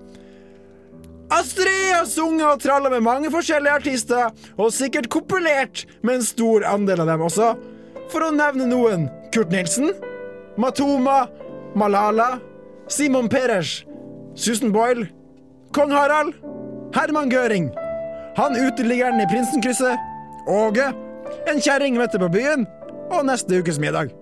Astrid 1.32 1.94
har 1.94 2.04
sunget 2.10 2.50
og 2.50 2.60
tralla 2.66 2.92
med 2.92 3.06
mange 3.06 3.32
forskjellige 3.32 3.78
artister, 3.80 4.28
og 4.60 4.74
sikkert 4.76 5.08
kopulert 5.14 5.86
med 6.02 6.18
en 6.18 6.28
stor 6.28 6.68
andel 6.68 7.06
av 7.06 7.14
dem 7.14 7.24
også. 7.30 7.54
For 8.12 8.28
å 8.28 8.34
nevne 8.34 8.68
noen 8.68 9.08
Kurt 9.32 9.50
Nilsen, 9.54 9.94
Matoma, 10.60 11.24
Malala, 11.74 12.34
Simon 12.92 13.32
Perers, 13.32 13.80
Susan 14.34 14.72
Boyle, 14.74 15.06
Kong 15.72 15.92
Harald, 15.94 16.34
Herman 16.94 17.30
Gøring, 17.30 17.70
han 18.36 18.56
uteliggeren 18.58 19.22
i 19.22 19.28
Prinsenkrysset, 19.30 19.98
Åge, 20.50 20.90
en 21.48 21.62
kjerring 21.62 21.96
møtte 21.98 22.18
på 22.20 22.28
byen, 22.34 22.66
og 23.14 23.26
neste 23.28 23.60
ukes 23.62 23.78
middag. 23.82 24.12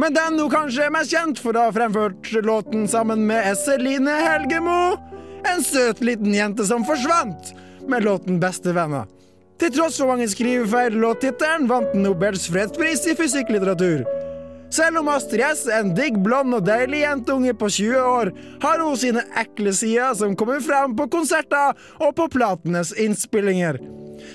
Men 0.00 0.14
den 0.14 0.38
hun 0.38 0.50
kanskje 0.52 0.86
er 0.86 0.94
mest 0.94 1.12
kjent 1.12 1.40
for 1.42 1.56
å 1.58 1.66
ha 1.66 1.74
fremført 1.74 2.30
låten 2.46 2.86
sammen 2.88 3.26
med 3.28 3.50
Esseline 3.52 4.18
Helgemo, 4.22 4.96
En 5.40 5.62
søt 5.64 6.02
liten 6.04 6.34
jente 6.36 6.66
som 6.68 6.82
forsvant 6.84 7.54
med 7.88 8.04
låten 8.04 8.36
Bestevenner. 8.42 9.06
Til 9.60 9.72
tross 9.72 9.96
for 9.96 10.12
mange 10.12 10.26
skrivefeil 10.28 10.92
i 10.96 11.00
låttittelen 11.00 11.64
vant 11.68 11.88
den 11.94 12.04
Nobels 12.04 12.44
fredspris 12.52 13.06
i 13.08 13.14
fysikklitteratur. 13.16 14.04
Selv 14.70 15.00
om 15.00 15.08
Astrid 15.10 15.42
S 15.42 15.64
er 15.66 15.82
en 15.82 15.94
digg, 15.96 16.20
blond 16.22 16.54
og 16.54 16.62
deilig 16.66 17.02
jentunge 17.02 17.54
på 17.58 17.68
20 17.74 18.02
år, 18.06 18.30
har 18.62 18.82
hun 18.84 18.98
sine 18.98 19.24
ekle 19.40 19.72
sider 19.74 20.14
som 20.14 20.36
kommer 20.38 20.62
frem 20.62 20.94
på 20.98 21.08
konserter 21.10 21.74
og 21.98 22.14
på 22.18 22.28
platenes 22.30 22.92
innspillinger. 22.94 23.80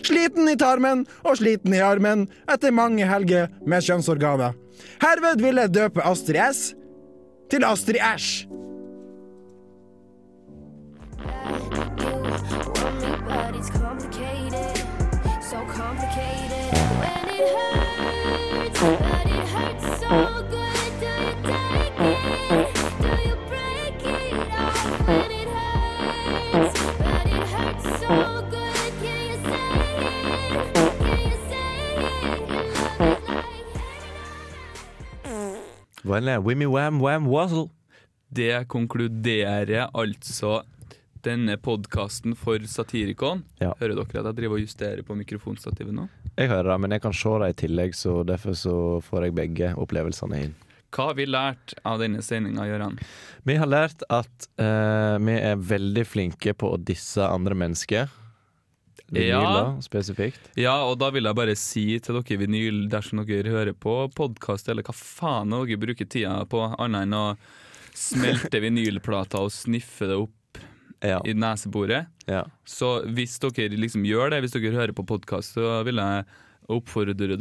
Sliten 0.03 0.49
i 0.51 0.57
tarmen 0.59 1.05
og 1.23 1.39
sliten 1.39 1.75
i 1.77 1.83
armen 1.83 2.27
etter 2.51 2.75
mange 2.75 3.07
helger 3.07 3.47
med 3.63 3.85
kjønnsorganer. 3.87 4.57
Herved 4.99 5.39
vil 5.45 5.61
jeg 5.61 5.73
døpe 5.77 6.03
Astrid 6.03 6.41
S 6.51 6.67
til 7.51 7.63
Astrid 7.63 8.01
Æsj. 8.03 8.47
So 15.45 15.61
complicated. 15.69 16.73
When 16.99 17.29
it 17.29 17.49
hurts, 17.53 17.74
Wimmy 36.05 36.65
Wam 36.65 37.01
Wam 37.01 37.27
Wazzle. 37.27 37.69
Det 38.29 38.67
konkluderer 38.67 39.89
altså 39.93 40.63
denne 41.25 41.57
podkasten 41.57 42.35
for 42.37 42.61
Satirikon. 42.69 43.43
Ja. 43.57 43.73
Hører 43.79 43.95
dere 43.95 44.05
at 44.05 44.29
jeg 44.29 44.37
driver 44.37 44.59
og 44.59 44.65
justerer 44.65 45.01
på 45.05 45.17
mikrofonstativet 45.17 45.95
nå? 45.95 46.05
Jeg 46.35 46.51
hører 46.51 46.69
det, 46.69 46.77
men 46.83 46.93
jeg 46.93 47.01
kan 47.01 47.15
se 47.15 47.33
det 47.41 47.49
i 47.49 47.57
tillegg, 47.63 47.95
så 47.97 48.19
derfor 48.27 48.53
så 48.59 48.75
får 49.01 49.27
jeg 49.27 49.35
begge 49.39 49.71
opplevelsene 49.81 50.41
inn. 50.45 50.53
Hva 50.95 51.09
har 51.09 51.17
vi 51.17 51.25
lært 51.27 51.73
av 51.83 51.99
denne 51.99 52.21
sendinga, 52.23 52.67
Gøran? 52.69 52.99
Vi 53.43 53.57
har 53.59 53.67
lært 53.67 54.05
at 54.13 54.49
uh, 54.61 55.17
vi 55.19 55.39
er 55.39 55.57
veldig 55.57 56.05
flinke 56.07 56.53
på 56.53 56.75
å 56.75 56.79
disse 56.79 57.25
andre 57.25 57.57
mennesker. 57.57 58.11
Vinyler, 59.13 59.75
spesifikt. 59.85 60.47
Ja, 60.57 60.79
og 60.87 60.97
da 61.01 61.11
vil 61.13 61.27
jeg 61.27 61.37
bare 61.37 61.53
si 61.59 61.85
til 62.01 62.17
dere 62.17 62.39
vinyl, 62.41 62.87
dersom 62.89 63.21
dere 63.27 63.53
hører 63.53 63.75
på 63.77 63.99
podkast, 64.17 64.71
eller 64.71 64.85
hva 64.87 64.95
faen 64.97 65.53
dere 65.53 65.77
bruker 65.81 66.09
tida 66.09 66.39
på, 66.49 66.63
annet 66.81 67.05
enn 67.05 67.13
å 67.19 67.27
smelte 67.95 68.59
vinylplater 68.63 69.45
og 69.45 69.53
sniffe 69.53 70.09
det 70.09 70.17
opp 70.23 70.59
i 71.05 71.35
neseboret. 71.37 72.09
Så 72.65 72.89
hvis 73.13 73.37
dere 73.43 73.77
liksom 73.77 74.07
gjør 74.09 74.33
det, 74.33 74.41
hvis 74.41 74.55
dere 74.57 74.73
hører 74.73 74.95
på 74.97 75.05
podkast, 75.05 75.53
så 75.59 75.83
vil 75.85 76.01
jeg 76.01 76.25
oppfordre 76.71 77.13
dere 77.17 77.37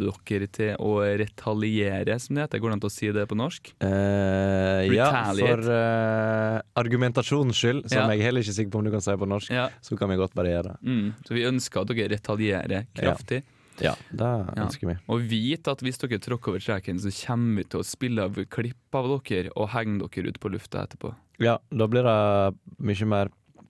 til 0.52 0.76
å 0.78 0.90
retaliere, 1.20 2.18
som 2.20 2.36
det 2.36 2.44
heter. 2.46 2.60
Går 2.62 2.70
det 2.70 2.76
an 2.78 2.84
å 2.88 2.92
si 2.92 3.10
det 3.14 3.26
på 3.30 3.38
norsk? 3.38 3.72
Uh, 3.82 4.84
ja, 4.92 5.08
for 5.38 5.64
uh, 5.70 6.60
argumentasjonens 6.76 7.56
skyld, 7.58 7.88
som 7.88 8.04
Ja. 8.04 8.08
jeg 8.14 8.22
heller 8.26 8.40
ikke 8.44 8.52
er 8.54 8.58
sikker 8.60 8.70
på 8.74 8.78
om 8.78 8.84
du 8.84 8.90
kan 8.94 9.00
si 9.04 9.10
på 9.16 9.28
norsk, 9.28 9.50
så 9.80 9.98
kan 9.98 10.08
vi 10.10 10.16
godt 10.20 10.34
bare 10.34 10.52
gjøre 10.52 10.72
det. 10.72 10.76
Mm, 10.84 11.14
så 11.24 11.34
vi 11.34 11.44
ønsker 11.48 11.80
at 11.80 11.88
dere 11.92 12.08
retalierer 12.16 12.86
kraftig. 12.94 13.42
Ja, 13.82 13.94
det 14.12 14.20
Ja. 14.22 14.66
ønsker 14.66 14.86
vi. 14.86 14.96
Og 15.08 15.20
vit 15.20 15.66
at 15.66 15.80
hvis 15.80 15.98
dere 15.98 16.18
tråkker 16.22 16.48
over 16.54 16.60
streken, 16.60 16.98
så 17.00 17.10
kommer 17.26 17.56
vi 17.56 17.64
til 17.64 17.80
å 17.80 17.84
spille 17.84 18.22
av 18.22 18.34
klipp 18.48 18.94
av 18.94 19.08
dere 19.24 19.50
og 19.56 19.70
henge 19.70 19.98
dere 20.08 20.28
ut 20.28 20.38
på 20.40 20.50
lufta 20.52 20.86
etterpå. 20.86 21.14
Ja, 21.40 21.58
da 21.72 21.86
blir 21.88 22.04
det 22.04 22.54
mye 22.78 23.06
mer 23.06 23.28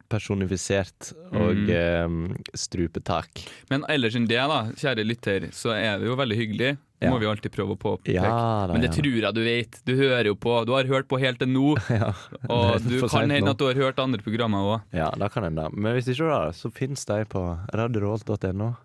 personifisert 0.09 1.13
og 1.33 1.55
Mm. 1.55 1.71
eh, 1.71 2.59
strupetak. 2.59 3.45
Men 3.71 3.85
ellers 3.89 4.15
enn 4.17 4.27
det, 4.29 4.37
da, 4.37 4.65
kjære 4.77 5.05
lytter, 5.07 5.49
så 5.53 5.73
er 5.75 5.99
det 5.99 6.07
jo 6.07 6.17
veldig 6.17 6.37
hyggelig. 6.37 6.77
Det 7.01 7.09
Ja. 7.09 7.11
må 7.11 7.19
vi 7.21 7.27
alltid 7.27 7.53
prøve 7.53 7.75
å 7.75 7.79
påpeke. 7.79 8.15
Ja, 8.15 8.23
da, 8.67 8.73
Men 8.73 8.81
det 8.81 8.91
ja. 8.97 9.03
tror 9.03 9.21
jeg 9.21 9.35
du 9.35 9.45
vet. 9.45 9.81
Du 9.85 9.95
hører 9.97 10.25
jo 10.25 10.35
på. 10.37 10.65
Du 10.65 10.73
har 10.73 10.85
hørt 10.85 11.07
på 11.09 11.19
helt 11.21 11.39
til 11.39 11.49
nå. 11.49 11.75
og 12.49 12.81
du 12.89 13.01
kan 13.09 13.29
hende 13.31 13.51
at 13.51 13.59
du 13.59 13.67
har 13.67 13.75
hørt 13.75 13.99
andre 13.99 14.23
programmer 14.23 14.59
òg. 14.59 14.83
Ja, 14.93 15.11
det 15.11 15.31
kan 15.33 15.43
hende. 15.45 15.69
Men 15.75 15.95
hvis 15.97 16.09
ikke 16.09 16.25
det, 16.47 16.55
så 16.57 16.71
finnes 16.73 17.05
de 17.05 17.25
på 17.27 17.43
radiorolt.no. 17.75 18.77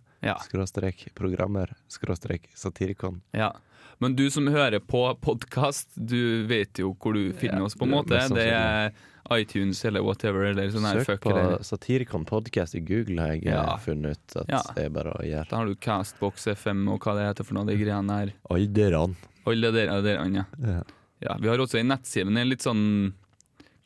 Skråstrek 0.44 1.14
programmer, 1.16 1.70
skråstrek 1.88 2.50
satirikon. 2.56 3.22
Ja. 3.34 3.54
Men 4.02 4.16
du 4.16 4.30
som 4.30 4.48
hører 4.48 4.80
på 4.80 5.16
podkast, 5.22 5.88
du 5.96 6.46
vet 6.48 6.74
jo 6.80 6.94
hvor 7.00 7.14
du 7.14 7.32
finner 7.34 7.64
oss, 7.64 7.76
på 7.76 7.84
en 7.88 7.92
måte. 7.92 8.20
Det 8.36 8.48
er 8.52 8.92
iTunes 9.32 9.84
eller 9.86 10.02
whatever. 10.04 10.44
Eller 10.50 10.70
sånn 10.70 10.88
Søk 11.06 11.22
på 11.22 11.32
eller- 11.32 11.64
Satirikon 11.64 12.26
podcast 12.26 12.76
i 12.76 12.80
Google, 12.80 13.22
har 13.22 13.34
jeg 13.36 13.46
eh, 13.48 13.52
Ja. 13.54 13.78
funnet 13.78 14.12
ut 14.18 14.36
at 14.42 14.48
Ja. 14.50 14.62
det 14.76 14.86
er 14.86 14.90
bare 14.90 15.14
å 15.14 15.22
gjøre. 15.24 15.50
Da 15.50 15.56
har 15.58 15.66
du 15.66 15.76
Castbox 15.76 16.48
FM 16.48 16.88
og 16.90 17.00
hva 17.02 17.16
det 17.16 17.28
heter 17.36 17.44
for 17.46 17.54
noe, 17.56 17.66
de 17.66 17.76
greiene 17.78 18.08
der. 18.08 18.34
Alderen. 18.50 19.16
Alle 19.48 19.72
dere, 19.72 20.02
dere 20.02 20.32
ja. 20.34 20.46
Ja. 20.62 20.84
ja. 21.22 21.38
Vi 21.40 21.48
har 21.48 21.58
også 21.58 21.80
en 21.80 21.88
nettside, 21.88 22.26
men 22.26 22.34
det 22.36 22.42
er 22.42 22.46
litt 22.50 22.62
sånn 22.62 23.14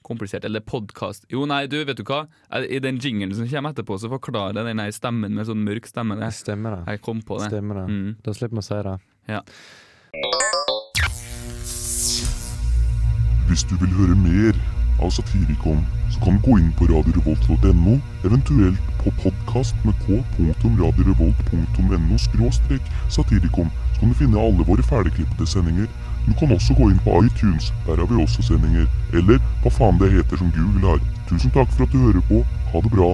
komplisert. 0.03 0.43
Eller 0.43 0.59
podkast. 0.59 1.25
Jo, 1.29 1.45
nei, 1.45 1.65
du, 1.67 1.83
vet 1.85 1.95
du 1.95 2.03
hva? 2.03 2.27
I 2.51 2.79
den 2.79 2.99
jingelen 2.99 3.33
som 3.33 3.47
kommer 3.47 3.71
etterpå, 3.73 3.97
så 3.97 4.09
forklarer 4.11 4.53
jeg 4.55 4.65
den 4.65 4.79
her 4.79 4.91
stemmen 4.91 5.31
med 5.33 5.45
sånn 5.47 5.63
mørk 5.63 5.87
stemme. 5.87 6.19
Det. 6.19 6.27
Stemmer 6.33 6.75
det. 6.83 6.85
Jeg 6.91 7.01
kom 7.01 7.21
på 7.21 7.39
det. 7.39 7.47
Stemmer 7.51 7.75
det. 7.85 7.87
Mm. 7.93 8.15
Da 8.21 8.31
slipper 8.31 8.57
vi 8.57 8.59
å 8.59 8.63
si 8.63 8.83
det. 8.83 8.99
Ja. 9.29 9.41
Hvis 13.47 13.63
du 13.69 13.75
vil 13.77 13.89
høre 13.95 14.15
mer 14.17 14.53
av 15.01 15.09
Satirikon, 15.09 15.81
så 16.13 16.19
kan 16.23 16.37
du 16.37 16.41
gå 16.45 16.57
inn 16.59 16.73
på 16.77 16.85
radiorevolt.no, 16.91 17.95
eventuelt 18.25 18.81
på 19.03 19.11
podkast 19.23 19.75
med 19.85 19.95
k.radiorevolt.no 20.05 22.17
skråstrek 22.17 22.81
satirikon, 23.09 23.71
så 23.93 23.99
kan 23.99 24.09
du 24.09 24.15
finne 24.21 24.39
alle 24.39 24.67
våre 24.67 24.83
ferdigklippede 24.83 25.47
sendinger. 25.47 25.87
Du 26.27 26.33
kan 26.39 26.53
også 26.55 26.75
gå 26.77 26.89
inn 26.91 27.01
på 27.03 27.23
iTunes, 27.25 27.73
der 27.87 27.99
har 27.99 28.07
vi 28.07 28.21
også 28.23 28.45
sendinger. 28.47 28.87
Eller 29.13 29.41
hva 29.63 29.73
faen 29.73 29.99
det 29.99 30.13
heter 30.13 30.39
som 30.39 30.53
Google 30.55 30.93
har. 30.93 31.01
Tusen 31.29 31.51
takk 31.51 31.71
for 31.75 31.87
at 31.87 31.95
du 31.95 32.05
hører 32.05 32.23
på. 32.29 32.45
Ha 32.71 32.85
det 32.85 32.93
bra. 32.93 33.09